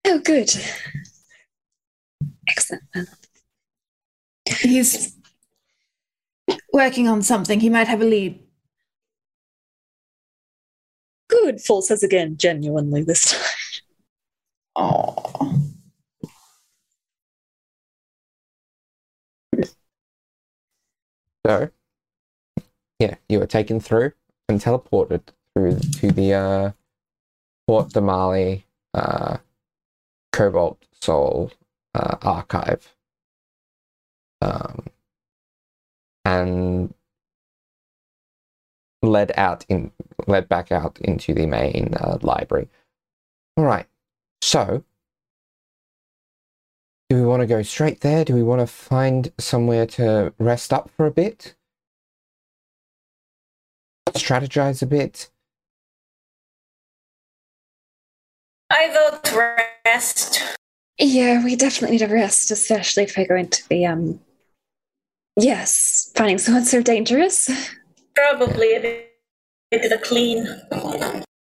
[0.05, 0.51] Oh, good.
[2.47, 2.83] Excellent.
[2.93, 3.07] then.
[4.45, 5.15] He's
[6.73, 7.59] working on something.
[7.59, 8.39] He might have a lead.
[11.29, 11.61] Good.
[11.61, 13.41] Full says again, genuinely this time.
[14.75, 15.72] Oh.
[21.45, 21.69] So,
[22.99, 24.13] yeah, you were taken through
[24.47, 25.21] and teleported
[25.53, 26.71] through to the uh,
[27.67, 28.63] Port Damali
[28.93, 29.37] uh,
[30.31, 31.51] Cobalt Soul
[31.93, 32.95] uh, archive.
[34.41, 34.87] Um,
[36.25, 36.93] and
[39.01, 39.91] led out in
[40.27, 42.69] led back out into the main uh, library.
[43.57, 43.85] All right.
[44.41, 44.83] So,
[47.13, 48.25] do we want to go straight there?
[48.25, 51.53] Do we want to find somewhere to rest up for a bit?
[54.13, 55.29] Strategize a bit?
[58.71, 60.57] I vote rest.
[60.97, 64.19] Yeah, we definitely need a rest, especially if we're going to be, um,
[65.39, 67.47] yes, finding someone so dangerous.
[68.15, 69.05] Probably a
[69.69, 70.47] bit of a clean.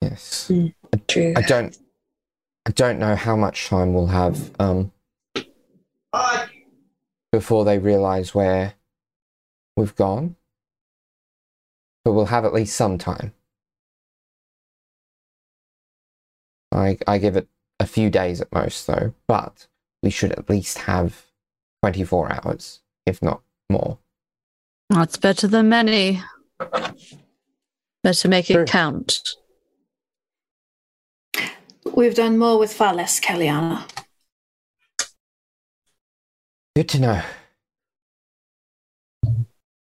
[0.03, 0.53] Yes.
[1.09, 1.33] True.
[1.35, 1.75] I don't
[2.67, 4.93] I don't know how much time we'll have um
[7.33, 8.75] before they realize where
[9.77, 10.37] we've gone.
[12.05, 13.33] But we'll have at least some time.
[16.71, 17.49] I I give it
[17.81, 19.67] a few days at most though, but
[20.03, 21.27] we should at least have
[21.83, 23.99] 24 hours, if not more.
[24.91, 26.23] That's better than many.
[28.03, 28.63] Better make True.
[28.63, 29.19] it count.
[31.95, 33.94] We've done more with far less, Kellyanna.
[36.77, 37.23] Good to know.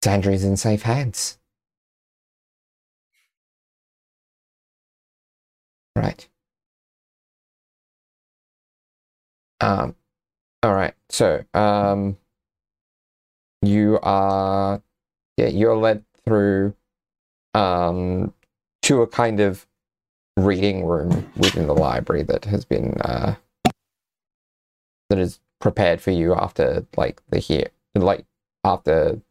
[0.04, 1.40] Sandry's in safe hands.
[5.96, 6.28] Right.
[9.60, 9.96] Um,
[10.62, 10.94] all right.
[11.10, 12.18] So, um,
[13.64, 14.82] you are,
[15.38, 16.76] yeah, you're led through,
[17.56, 18.34] um,
[18.84, 19.66] to a kind of
[20.38, 23.34] reading room within the library that has been, uh,
[25.10, 28.26] that is prepared for you after like the hear like
[28.66, 29.22] after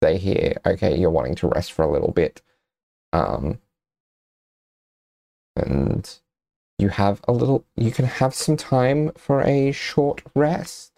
[0.00, 2.40] they hear okay you're wanting to rest for a little bit
[3.12, 3.58] um
[5.56, 6.20] and
[6.78, 10.92] you have a little you can have some time for a short rest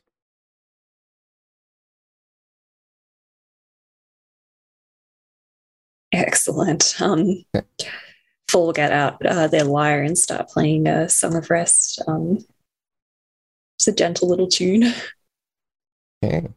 [6.12, 7.00] Excellent.
[7.00, 7.62] Um, Yeah.
[8.48, 12.00] Full get out uh, their lyre and start playing a Song of Rest.
[12.06, 12.38] Um,
[13.86, 14.84] it's a gentle little tune.
[16.24, 16.48] okay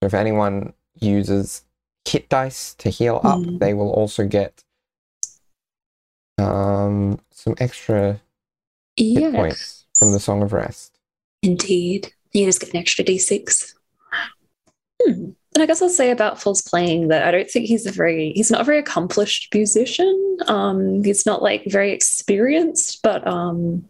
[0.00, 1.62] so if anyone uses
[2.06, 3.58] hit dice to heal up Mm.
[3.58, 4.62] they will also get
[6.38, 8.20] um some extra
[8.96, 10.98] hit points from the song of rest
[11.44, 12.12] Indeed.
[12.32, 13.74] You just get an extra d6.
[15.02, 15.30] Hmm.
[15.54, 18.32] And I guess I'll say about Full's playing that I don't think he's a very
[18.36, 20.38] he's not a very accomplished musician.
[20.46, 23.84] Um, he's not like very experienced, but um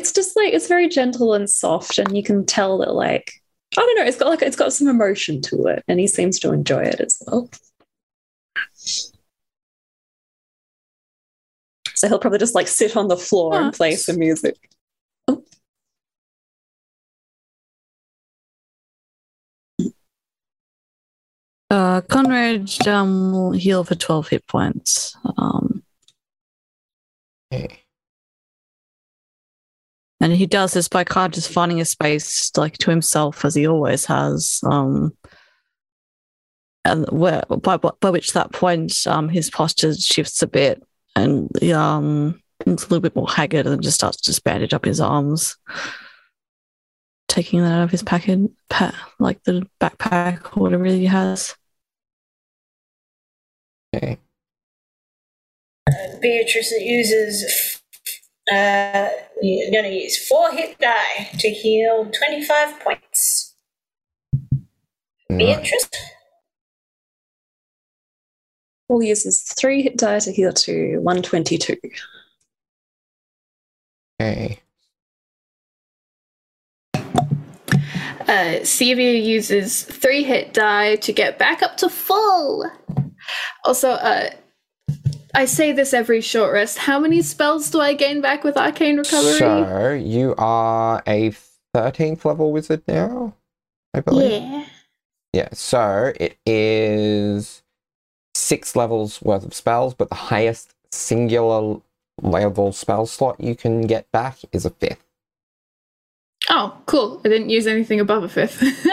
[0.00, 3.32] it's just like it's very gentle and soft, and you can tell that like
[3.76, 6.38] I don't know, it's got like it's got some emotion to it, and he seems
[6.40, 7.50] to enjoy it as well.
[11.94, 14.06] So he'll probably just like sit on the floor and play Nice.
[14.06, 14.56] some music.
[21.70, 25.14] Uh, Conrad um, will heal for 12 hit points.
[25.36, 25.84] Um,
[27.52, 27.80] okay
[30.20, 33.54] and he does this by kind of just finding a space like to himself as
[33.54, 34.60] he always has.
[34.64, 35.16] Um,
[36.84, 40.82] and where by, by which that point um, his posture shifts a bit
[41.16, 44.74] and he, um, looks a little bit more haggard and just starts to just bandage
[44.74, 45.56] up his arms.
[47.28, 51.54] Taking that out of his packet, pa- like the backpack or whatever he has.
[53.94, 54.18] okay
[56.20, 57.69] Beatrice uses.
[58.50, 59.08] Uh,
[59.42, 63.54] you're going to use four hit die to heal 25 points.
[65.28, 65.38] Right.
[65.38, 65.88] Beatrice?
[68.88, 71.76] Paul uses three hit die to heal to 122.
[74.20, 74.60] okay
[78.30, 82.64] Uh, Sevia uses three hit die to get back up to full.
[83.64, 84.30] Also, uh,
[85.34, 86.78] I say this every short rest.
[86.78, 89.38] How many spells do I gain back with arcane recovery?
[89.38, 91.32] So you are a
[91.74, 93.34] thirteenth level wizard now,
[93.94, 94.42] I believe.
[94.42, 94.64] yeah.
[95.32, 97.62] Yeah, so it is
[98.34, 101.80] six levels worth of spells, but the highest singular
[102.20, 105.04] level spell slot you can get back is a fifth.
[106.48, 107.20] Oh, cool.
[107.24, 108.60] I didn't use anything above a fifth.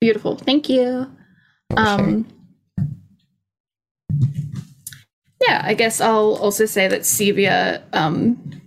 [0.00, 0.36] Beautiful.
[0.36, 1.06] Thank you.
[1.76, 2.26] Um,
[5.46, 8.60] yeah, I guess I'll also say that Sevia, um,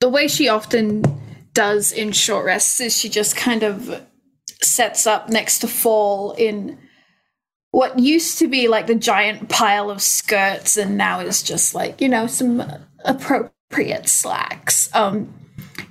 [0.00, 1.02] the way she often
[1.54, 4.02] does in short rests is she just kind of
[4.62, 6.78] sets up next to Fall in
[7.72, 12.00] what used to be like the giant pile of skirts and now is just like,
[12.00, 12.62] you know, some
[13.04, 14.94] appropriate slacks.
[14.94, 15.32] Um,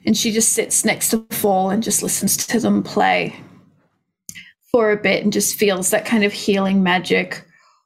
[0.05, 3.35] and she just sits next to Fall and just listens to them play
[4.71, 7.45] for a bit and just feels that kind of healing magic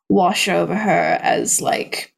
[0.10, 2.14] wash over her as like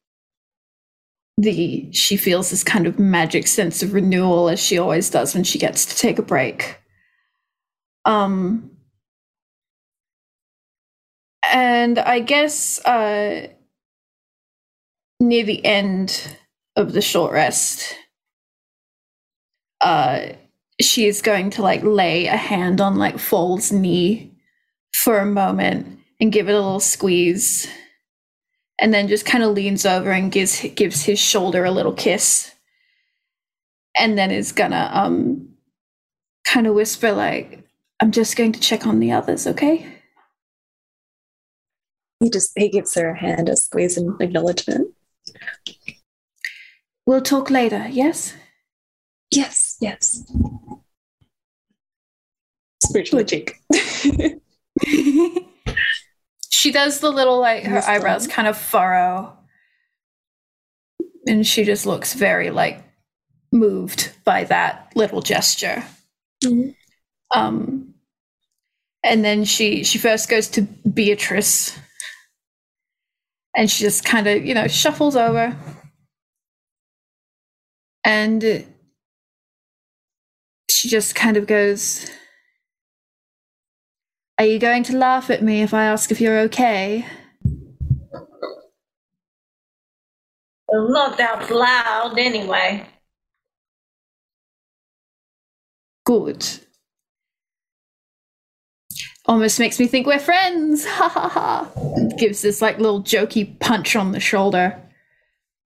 [1.36, 5.44] the she feels this kind of magic sense of renewal as she always does when
[5.44, 6.78] she gets to take a break.
[8.04, 8.70] Um
[11.50, 13.46] and i guess uh
[15.20, 16.36] near the end
[16.76, 17.96] of the short rest
[19.80, 20.28] uh
[20.80, 24.32] she is going to like lay a hand on like Fall's knee
[24.94, 27.68] for a moment and give it a little squeeze
[28.80, 32.52] and then just kind of leans over and gives gives his shoulder a little kiss
[33.96, 35.48] and then is gonna um
[36.46, 37.64] kind of whisper like
[38.00, 39.86] i'm just going to check on the others okay
[42.20, 44.92] He just he gives her a hand, a squeeze in acknowledgement.
[47.06, 48.34] we'll talk later yes
[49.30, 50.24] Yes, yes.
[52.82, 53.56] Spiritual cheek.
[56.58, 59.32] she does the little like her eyebrows kind of furrow.
[61.24, 62.82] And she just looks very like
[63.52, 65.84] moved by that little gesture.
[66.44, 66.74] Mhm.
[67.34, 67.94] um
[69.04, 71.78] and then she she first goes to beatrice.
[73.56, 75.56] And she just kind of you know shuffles over.
[78.04, 78.66] And
[80.68, 82.10] she just kind of goes
[84.38, 87.04] are you going to laugh at me if i ask if you're okay?
[90.68, 92.86] Well, not out loud, anyway.
[96.08, 96.46] good.
[99.26, 100.86] Almost makes me think we're friends.
[100.88, 101.70] Ha ha ha.
[102.16, 104.80] Gives this like little jokey punch on the shoulder.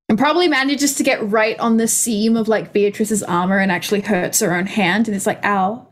[0.09, 4.01] And probably manages to get right on the seam of like beatrice's armor and actually
[4.01, 5.07] hurts her own hand.
[5.07, 5.87] And it's like ow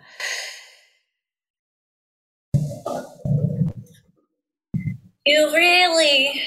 [5.30, 6.42] You really.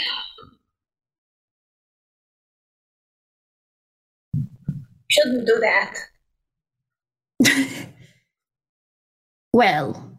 [5.09, 5.95] Shouldn't do that.
[9.53, 10.19] well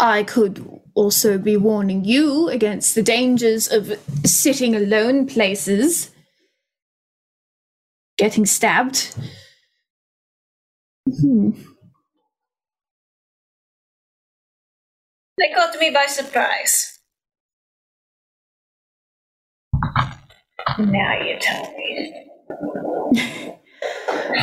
[0.00, 0.64] i could
[0.94, 3.92] also be warning you against the dangers of
[4.24, 6.10] sitting alone places
[8.18, 9.14] getting stabbed
[11.06, 11.50] hmm.
[15.38, 16.95] They caught me by surprise.
[20.78, 22.22] Now you tell me.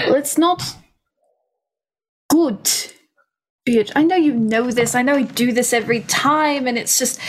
[0.06, 0.76] It's not
[2.30, 2.70] good.
[3.65, 3.91] Beat.
[3.95, 4.95] I know you know this.
[4.95, 7.20] I know I do this every time, and it's just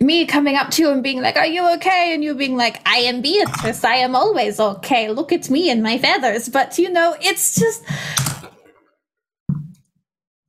[0.00, 2.14] me coming up to you and being like, Are you okay?
[2.14, 3.84] And you being like, I am Beatrice.
[3.84, 5.10] I am always okay.
[5.10, 6.48] Look at me and my feathers.
[6.48, 7.84] But you know, it's just.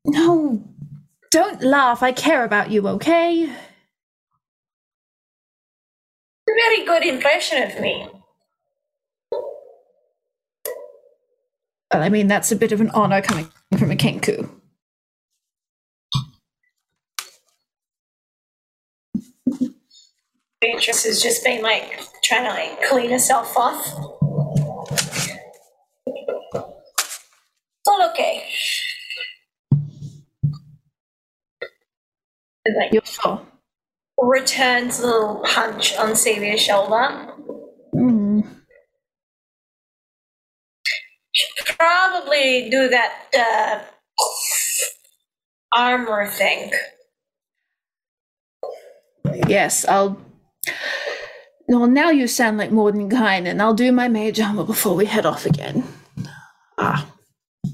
[0.06, 0.64] No.
[1.32, 2.04] Don't laugh.
[2.04, 3.50] I care about you, okay?
[6.72, 8.08] Very good impression of me.
[11.92, 14.50] Well, I mean, that's a bit of an honor coming from a Kenku.
[20.62, 23.86] Beatrice has just been like trying to like clean herself off.
[26.56, 26.58] It's
[27.86, 28.46] all okay.
[32.66, 33.46] Like You're sure?
[34.22, 37.34] Returns a little punch on Sevia's shoulder.
[37.96, 38.46] Mm.
[41.34, 43.80] Should probably do that uh,
[45.76, 46.72] armor thing.
[49.48, 50.20] Yes, I'll.
[51.68, 54.96] Well, now you sound like more than kind, and I'll do my mage armor before
[54.96, 55.84] we head off again.
[56.78, 57.08] Ah,
[57.64, 57.72] You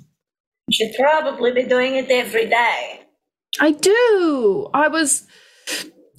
[0.72, 3.02] should probably be doing it every day.
[3.60, 4.69] I do.
[4.74, 5.26] I was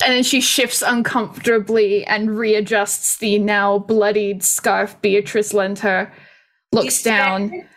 [0.05, 6.12] And then she shifts uncomfortably and readjusts the now bloodied scarf Beatrice lent her,
[6.73, 7.69] looks down,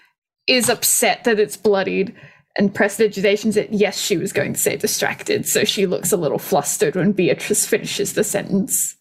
[0.48, 2.16] is upset that it's bloodied,
[2.58, 3.72] and prestidigitations it.
[3.72, 7.66] Yes, she was going to say distracted, so she looks a little flustered when Beatrice
[7.66, 8.96] finishes the sentence.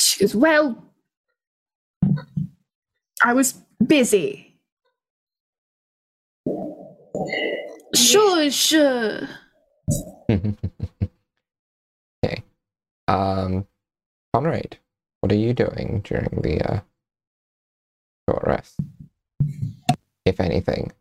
[0.00, 0.92] She goes, Well,
[3.22, 3.54] I was
[3.86, 4.58] busy.
[7.94, 9.28] Sure, sure.
[13.08, 13.66] Um,
[14.32, 14.78] Conrad,
[15.20, 16.80] what are you doing during the uh,
[18.28, 18.80] short rest,
[20.24, 20.92] if anything?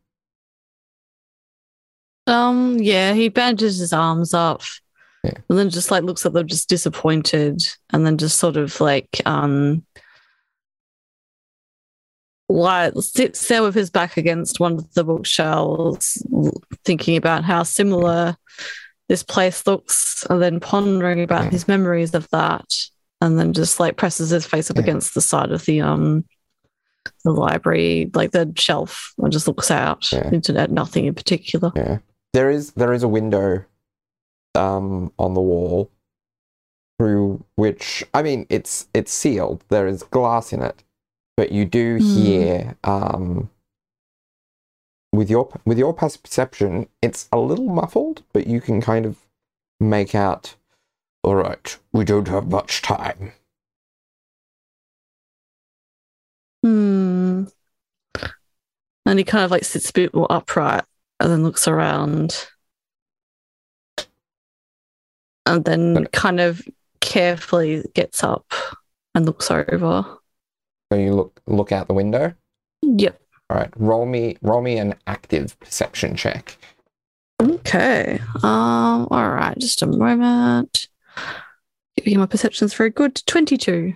[2.28, 4.62] Um, yeah, he bandages his arms up.
[5.24, 5.34] Yeah.
[5.50, 7.62] And then just like looks at them just disappointed
[7.92, 9.86] and then just sort of like um
[12.50, 16.26] like sits there with his back against one of the bookshelves,
[16.84, 18.36] thinking about how similar
[19.10, 21.50] this place looks, and then pondering about Yeah.
[21.52, 22.66] his memories of that,
[23.22, 24.84] and then just like presses his face up Yeah.
[24.84, 26.26] against the side of the um
[27.26, 31.72] the library, like the shelf, and just looks out into at nothing in particular.
[31.76, 31.98] Yeah.
[32.34, 33.66] There is there is a window
[34.56, 35.90] um on the wall
[37.00, 39.64] through which I mean it's it's sealed.
[39.70, 40.84] There is glass in it.
[41.36, 42.04] But you do Hmm.
[42.16, 43.50] hear um
[45.14, 49.20] with your with your passive perception, it's a little muffled, but you can kind of
[49.80, 50.56] make out
[51.24, 53.32] all right, we don't have much time.
[56.64, 57.46] Hmm.
[59.06, 60.84] And he kind of like sits a bit more upright
[61.20, 62.48] and then looks around.
[65.46, 66.62] And then kind of
[67.02, 68.52] carefully gets up
[69.14, 70.06] and looks over.
[70.92, 72.34] So you look look out the window.
[72.82, 73.23] Yep.
[73.50, 76.58] All right, roll me roll me an active perception check.
[77.42, 78.20] Okay.
[78.42, 80.88] Um, all right, just a moment.
[81.98, 83.22] Giving my perception's very good.
[83.26, 83.94] 22.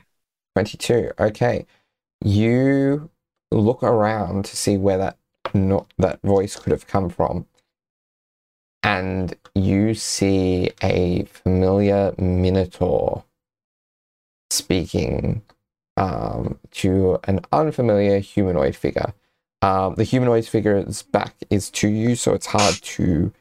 [0.56, 1.11] 22.
[1.19, 1.65] Okay.
[2.24, 3.10] You
[3.52, 5.18] look around to see where that
[5.53, 7.45] not that voice could have come from.
[8.84, 13.24] And you see a familiar minotaur
[14.49, 15.41] speaking
[15.98, 19.14] um, to an unfamiliar humanoid figure.
[19.61, 23.34] Um, the humanoid figure's back is to you, so it's hard to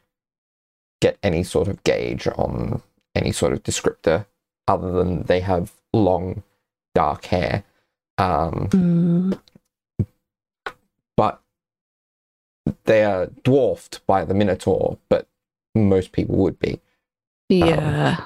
[1.00, 2.82] get any sort of gauge on
[3.14, 4.26] any sort of descriptor
[4.66, 6.42] other than they have long
[6.94, 7.64] dark hair.
[8.18, 9.32] Um, Hmm.
[11.16, 11.40] but
[12.84, 15.28] they are dwarfed by the Minotaur, but
[15.74, 16.80] most people would be.
[17.48, 18.24] Yeah.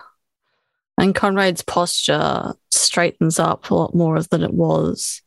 [0.96, 5.22] and Conrad's posture straightens up a lot more than it was.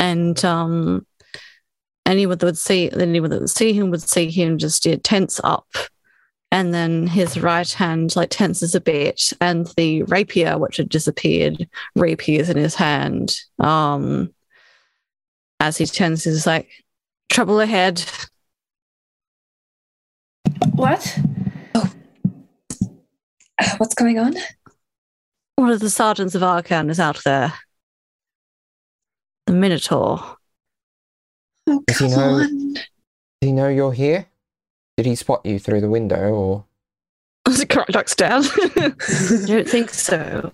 [0.00, 1.06] And um
[2.06, 5.40] anyone that would see anyone that would see him would see him just yeah, tense
[5.44, 5.66] up.
[6.52, 11.68] And then his right hand like tenses a bit, and the rapier, which had disappeared,
[11.94, 13.36] reappears in his hand.
[13.58, 14.32] Um
[15.60, 16.70] as he tenses like
[17.28, 18.04] trouble ahead.
[20.72, 21.18] What?
[21.74, 21.88] Uh,
[23.78, 24.34] what's going on?
[25.56, 27.54] One of the sergeants of Arcan is out there.
[29.46, 30.35] The Minotaur.
[31.98, 32.74] Does he know- on.
[32.74, 32.84] Does
[33.40, 34.26] he know you're here?
[34.96, 36.64] Did he spot you through the window or
[37.68, 38.44] Correct ducks down.
[38.76, 38.92] I
[39.46, 40.52] don't think so.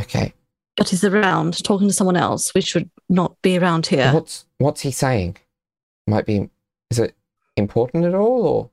[0.00, 0.32] okay.
[0.76, 2.54] But he's around talking to someone else.
[2.54, 4.10] We should not be around here.
[4.12, 5.36] What's what's he saying?
[6.06, 6.48] Might be
[6.90, 7.14] is it
[7.56, 8.70] important at all or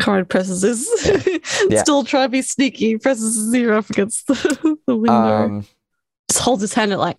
[0.00, 1.82] Conrad presses his Yeah.
[1.82, 5.12] still try to be sneaky, presses his ear up against the, the window.
[5.12, 5.66] um
[6.30, 7.16] Just holds his hand at like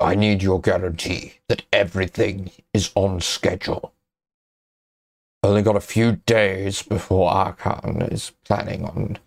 [0.00, 3.94] I need your guarantee that everything is on schedule.
[5.42, 9.18] Only got a few days before Arkan is planning on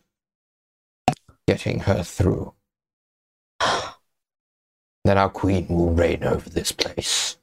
[1.47, 2.53] getting her through.
[5.05, 7.37] Then our queen will reign over this place.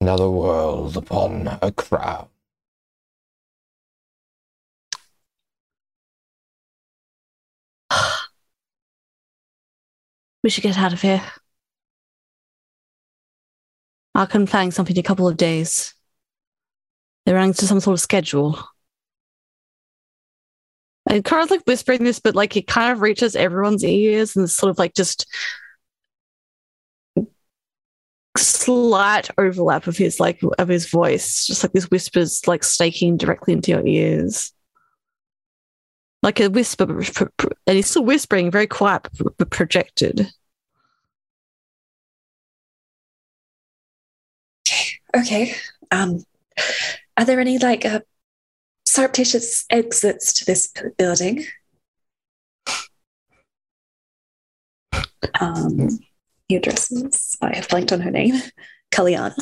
[0.00, 2.28] Another world upon her crown.
[10.42, 11.22] We should get out of here.
[14.14, 15.94] I can plan something in a couple of days.
[17.24, 18.58] They're running to some sort of schedule.
[21.08, 24.52] And Kara's like whispering this, but like it kind of reaches everyone's ears and it's
[24.52, 25.26] sort of like just
[28.36, 33.54] slight overlap of his like of his voice, just like this whispers like staking directly
[33.54, 34.52] into your ears.
[36.22, 40.32] Like a whisper, but pr- pr- and he's still whispering, very quiet, but- but projected.
[45.16, 45.54] Okay.
[45.90, 46.24] Um,
[47.16, 48.00] are there any like uh,
[48.86, 51.44] surreptitious exits to this building?
[55.40, 55.98] Um,
[56.48, 57.36] he addresses.
[57.40, 58.34] I have blanked on her name.
[58.90, 59.34] Kalyana.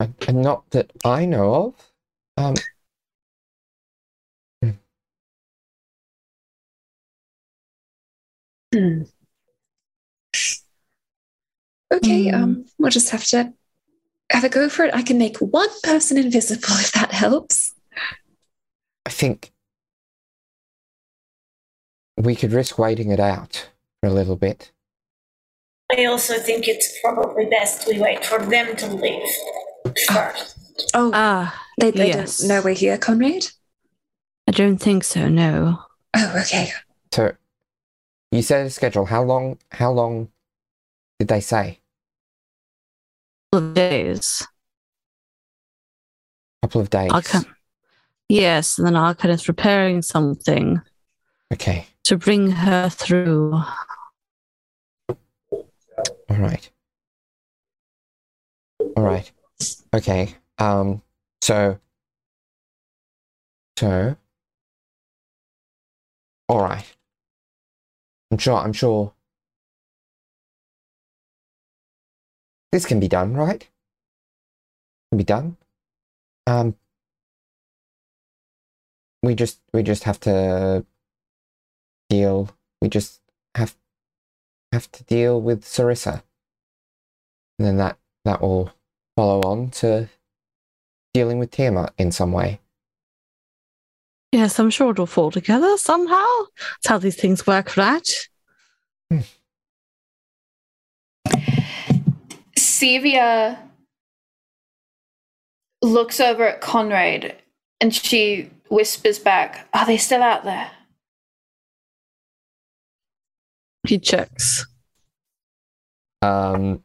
[0.00, 1.74] And, and not that I know of.
[2.36, 2.54] Um,
[8.76, 9.02] Hmm.
[11.94, 12.34] Okay, Hmm.
[12.34, 13.52] um, we'll just have to
[14.30, 14.92] have a go for it.
[14.94, 17.74] I can make one person invisible if that helps.
[19.06, 19.52] I think
[22.16, 23.70] we could risk waiting it out
[24.00, 24.72] for a little bit.
[25.96, 29.28] I also think it's probably best we wait for them to leave
[30.08, 30.58] first.
[30.92, 32.38] Oh, Ah, they, they yes.
[32.38, 33.46] didn't know we're here, Conrad?
[34.48, 35.28] I don't think so.
[35.28, 35.78] No.
[36.16, 36.72] Oh, okay.
[37.12, 37.32] So
[38.36, 39.06] you said a schedule.
[39.06, 39.58] How long?
[39.72, 40.28] How long
[41.18, 41.80] did they say?
[43.52, 44.46] Couple of days.
[46.62, 47.10] couple of days.
[47.12, 47.46] Arcan.
[48.28, 50.80] Yes, and then Arcan is preparing something
[51.52, 51.86] Okay.
[52.04, 53.52] to bring her through.
[56.28, 56.68] All right.
[58.96, 59.30] All right.
[59.94, 60.34] Okay.
[60.58, 61.02] Um.
[61.40, 61.78] So.
[63.78, 64.16] So.
[66.48, 66.95] All right.
[68.30, 68.56] I'm sure.
[68.56, 69.12] I'm sure.
[72.72, 73.68] This can be done, right?
[75.10, 75.56] Can be done.
[76.46, 76.76] Um.
[79.22, 79.60] We just.
[79.72, 80.84] We just have to
[82.08, 82.50] deal.
[82.80, 83.20] We just
[83.54, 83.76] have
[84.72, 86.22] have to deal with Sarissa.
[87.58, 88.72] And then that that will
[89.16, 90.08] follow on to
[91.14, 92.60] dealing with Tiamat in some way.
[94.36, 96.26] Yes, I'm sure it'll fall together somehow.
[96.58, 98.06] That's how these things work, right?
[102.58, 103.58] Sevia
[105.80, 107.34] looks over at Conrad
[107.80, 110.70] and she whispers back, Are they still out there?
[113.88, 114.66] He checks.
[116.20, 116.82] Um,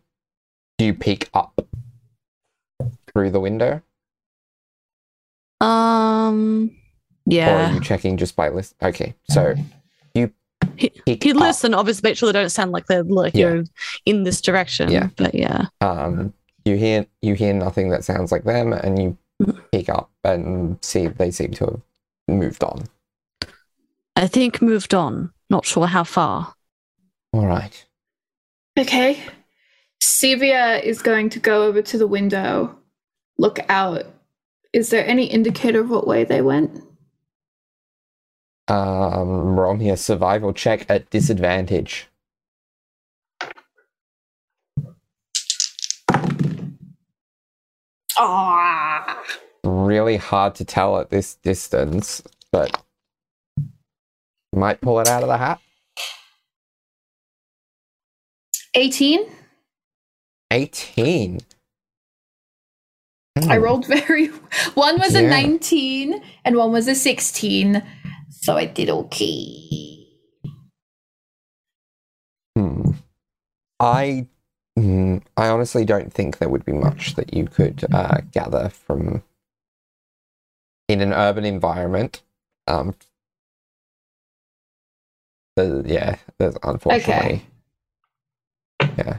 [0.77, 1.67] do you peek up
[3.11, 3.81] through the window,
[5.59, 6.77] Um,
[7.29, 8.75] or are you checking just by list?
[8.81, 9.55] Okay, so
[10.13, 10.31] you
[10.77, 13.53] He, peek He'd listen, obviously, make sure they don't sound like they're like Yeah.
[13.53, 13.63] you're
[14.05, 14.91] in this direction.
[14.91, 15.09] Yeah.
[15.15, 15.67] But yeah.
[15.81, 16.33] Um,
[16.65, 19.17] you hear you hear nothing that sounds like them, and you
[19.71, 21.81] peek up and see they seem to have
[22.27, 22.83] moved on.
[24.15, 25.31] I think moved on.
[25.49, 26.53] Not sure how far.
[27.33, 27.85] All right.
[28.77, 29.23] Okay.
[30.01, 32.75] Sevia is going to go over to the window,
[33.37, 34.05] look out.
[34.73, 36.83] Is there any indicator of what way they went?
[38.71, 42.07] Um, me a survival check at disadvantage.
[48.17, 49.21] Ah.
[49.65, 52.23] Really hard to tell at this distance,
[52.53, 52.81] but
[54.53, 55.59] might pull it out of the hat.
[58.73, 59.25] 18?
[60.51, 61.41] 18.
[63.49, 63.63] I Hmm.
[63.63, 64.27] rolled very.
[64.75, 67.83] One was a 19 and one was a 16.
[68.31, 70.07] So I did okay.
[72.55, 72.91] Hmm.
[73.79, 74.27] I,
[74.75, 79.23] hmm, I honestly don't think there would be much that you could uh, gather from
[80.87, 82.21] in an urban environment.
[82.67, 82.95] Um,
[85.55, 87.45] the, yeah, there's unfortunately.
[88.97, 89.17] Yeah.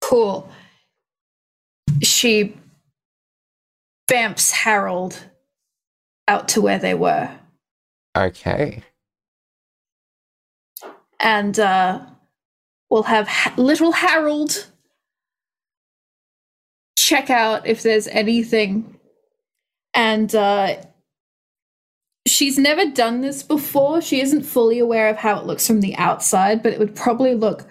[0.00, 0.48] Cool.
[2.02, 2.56] She
[4.08, 5.24] bamps Harold
[6.28, 7.30] out to where they were.
[8.16, 8.82] Okay.
[11.20, 12.00] And uh,
[12.88, 14.68] we'll have ha- little Harold
[16.96, 18.98] check out if there's anything.
[19.94, 20.76] And uh,
[22.26, 24.00] she's never done this before.
[24.00, 27.34] She isn't fully aware of how it looks from the outside, but it would probably
[27.34, 27.66] look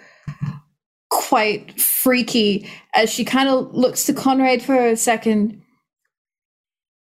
[1.10, 5.62] quite freaky as she kind of looks to Conrad for a second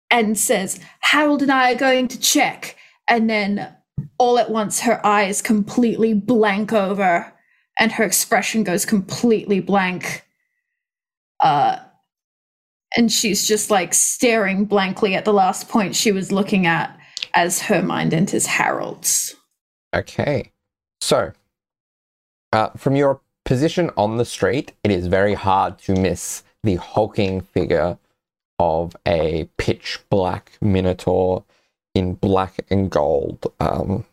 [0.09, 2.77] and says, Harold and I are going to check.
[3.09, 3.75] And then
[4.17, 7.33] all at once, her eyes completely blank over
[7.77, 10.25] and her expression goes completely blank.
[11.39, 11.77] Uh,
[12.95, 16.97] and she's just like staring blankly at the last point she was looking at
[17.33, 19.35] as her mind enters Harold's.
[19.93, 20.51] Okay.
[21.01, 21.31] So,
[22.51, 27.41] uh, from your position on the street, it is very hard to miss the hulking
[27.41, 27.97] figure
[28.59, 31.43] of a pitch black minotaur
[31.93, 33.51] in black and gold.
[33.59, 34.05] Um,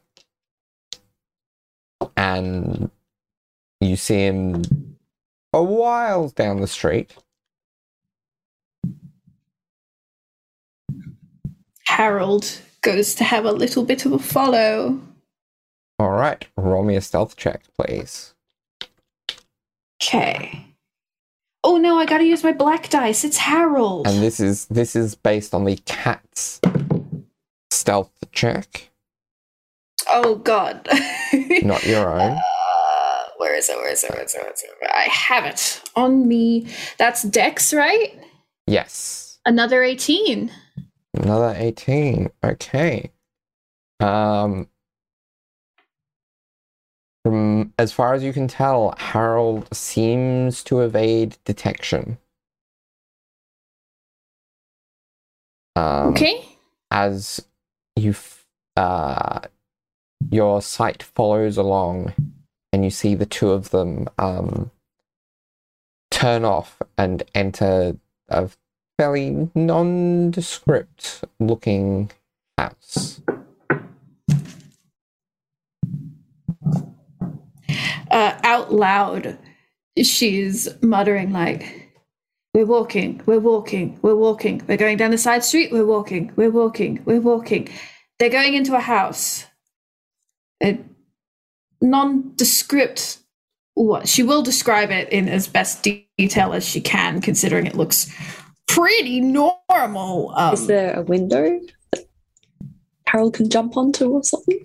[2.16, 2.90] and
[3.80, 4.62] you see him
[5.52, 7.14] a while down the street.
[11.86, 15.00] Harold goes to have a little bit of a follow.
[15.98, 18.34] All right, roll me a stealth check, please.
[20.02, 20.66] Okay.
[21.62, 23.22] Oh no, I gotta use my black dice.
[23.22, 24.06] It's Harold.
[24.06, 26.60] And this is this is based on the cat's
[27.70, 28.90] stealth check,
[30.08, 30.88] oh god.
[31.62, 32.32] not your own.
[32.36, 33.76] Uh, where is it?
[33.76, 34.10] Where is it?
[34.12, 34.42] Where is it?
[34.42, 34.70] Where is it?
[34.94, 36.66] I have it on me.
[36.98, 38.18] That's Dex, right?
[38.66, 39.38] Yes.
[39.46, 40.50] Another 18.
[41.14, 42.30] Another 18.
[42.44, 43.10] Okay.
[44.00, 44.68] Um
[47.24, 52.16] from as far as you can tell, Harold seems to evade detection.
[55.76, 56.44] Um, Okay.
[56.90, 57.40] as
[58.00, 58.14] you
[58.76, 59.40] uh
[60.30, 62.12] your sight follows along
[62.72, 64.70] and you see the two of them um
[66.10, 67.96] turn off and enter
[68.28, 68.50] a
[68.98, 72.10] fairly nondescript looking
[72.58, 73.22] house.
[78.10, 79.38] Uh, out loud,
[80.02, 81.89] she's muttering like,
[82.54, 83.22] "We're walking.
[83.26, 83.98] We're walking.
[84.02, 84.62] We're walking.
[84.66, 85.70] We're going down the side street.
[85.72, 86.32] We're walking.
[86.36, 87.02] We're walking.
[87.04, 87.68] We're walking."
[88.18, 89.46] They're going into a house.
[90.62, 90.78] A
[91.80, 93.18] nondescript.
[93.74, 97.76] What she will describe it in as best de- detail as she can, considering it
[97.76, 98.12] looks
[98.66, 100.32] pretty normal.
[100.36, 101.60] Um, Is there a window
[101.92, 102.06] that
[103.06, 104.62] Harold can jump onto or something?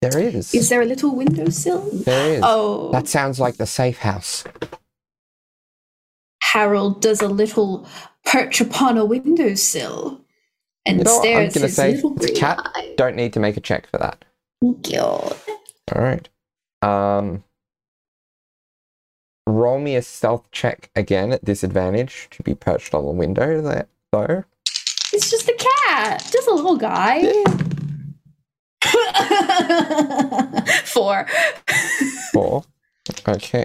[0.00, 1.88] there is is there a little windowsill?
[2.04, 4.44] there is Oh, that sounds like the safe house
[6.54, 7.84] Harold does a little
[8.24, 10.20] perch upon a windowsill
[10.86, 12.94] and You know I'm gonna say little green cat- eye.
[12.96, 14.24] don't need to make a check for that
[14.62, 15.36] God.
[15.92, 16.28] All right.
[16.80, 17.42] Um,
[19.48, 23.88] roll me a stealth check again at disadvantage to be perched on the window there,
[24.12, 24.44] though.
[25.12, 25.54] It's just a
[25.88, 27.22] cat, just a little guy.
[30.84, 31.26] Four.
[32.32, 32.64] Four.
[33.28, 33.64] Okay.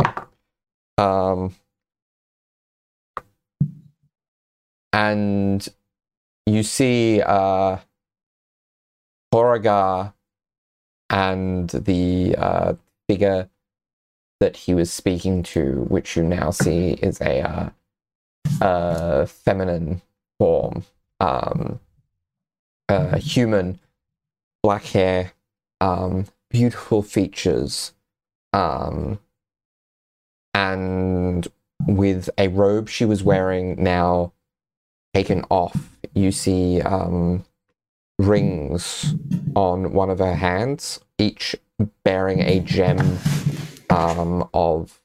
[0.98, 1.54] Um,
[4.94, 5.68] and
[6.46, 7.78] you see uh,
[9.32, 10.14] Beauregard
[11.10, 12.74] and the uh,
[13.08, 13.50] figure
[14.40, 17.70] that he was speaking to, which you now see is a uh,
[18.62, 20.02] uh, feminine
[20.38, 20.86] form,
[21.20, 21.80] um,
[23.18, 23.80] human,
[24.64, 25.34] black hair,
[25.82, 27.94] um, beautiful features,
[28.54, 29.20] um,
[30.54, 31.48] and
[31.86, 34.32] with a robe she was wearing now
[35.14, 37.44] taken off, you see um,
[38.18, 39.16] rings
[39.56, 41.56] on one of her hands, each
[42.04, 43.18] bearing a gem
[43.90, 45.02] um, of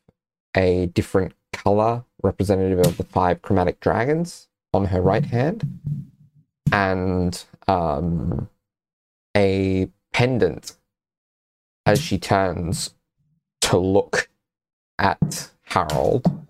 [0.57, 5.79] a different color, representative of the five chromatic dragons on her right hand,
[6.73, 8.49] and um,
[9.37, 10.75] a pendant
[11.87, 12.95] as she turns
[13.61, 14.29] to look
[14.99, 16.47] at Harold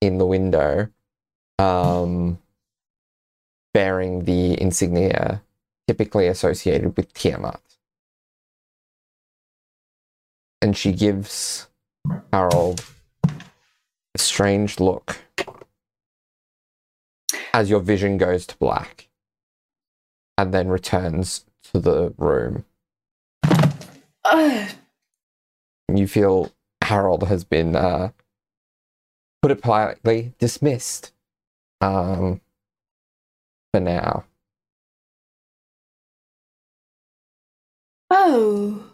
[0.00, 0.88] in the window,
[1.58, 2.38] um,
[3.76, 5.42] bearing the insignia
[5.86, 7.60] typically associated with Tiamat.
[10.62, 11.68] And she gives
[12.32, 12.82] Harold
[13.28, 15.18] a strange look
[17.52, 19.10] as your vision goes to black
[20.38, 22.64] and then returns to the room.
[25.94, 26.50] You feel
[26.82, 28.12] Harold has been, uh,
[29.42, 31.12] put it politely, dismissed
[31.82, 32.40] um,
[33.76, 34.24] for now.
[38.10, 38.90] Oh.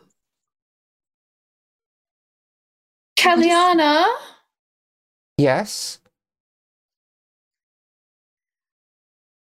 [3.16, 4.04] Kaliana,
[5.38, 6.00] Yes?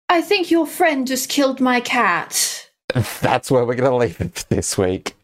[0.08, 2.70] I think your friend just killed my cat.
[3.22, 5.16] That's where we're going to leave it for this week.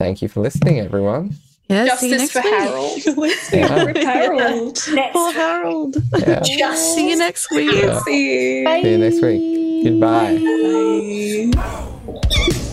[0.00, 1.36] Thank you for listening, everyone.
[1.68, 2.54] Yeah, see you Justice next for week.
[2.54, 3.32] Harold.
[3.52, 3.92] Yeah.
[3.92, 4.78] go, Harold.
[4.92, 5.96] Next Poor Harold.
[6.18, 6.40] Yeah.
[6.42, 7.70] Just See you next week.
[7.72, 8.00] Yeah.
[8.00, 8.64] See you.
[8.64, 8.82] Bye.
[8.82, 9.84] See you next week.
[9.84, 10.38] Goodbye.
[11.54, 12.64] Bye.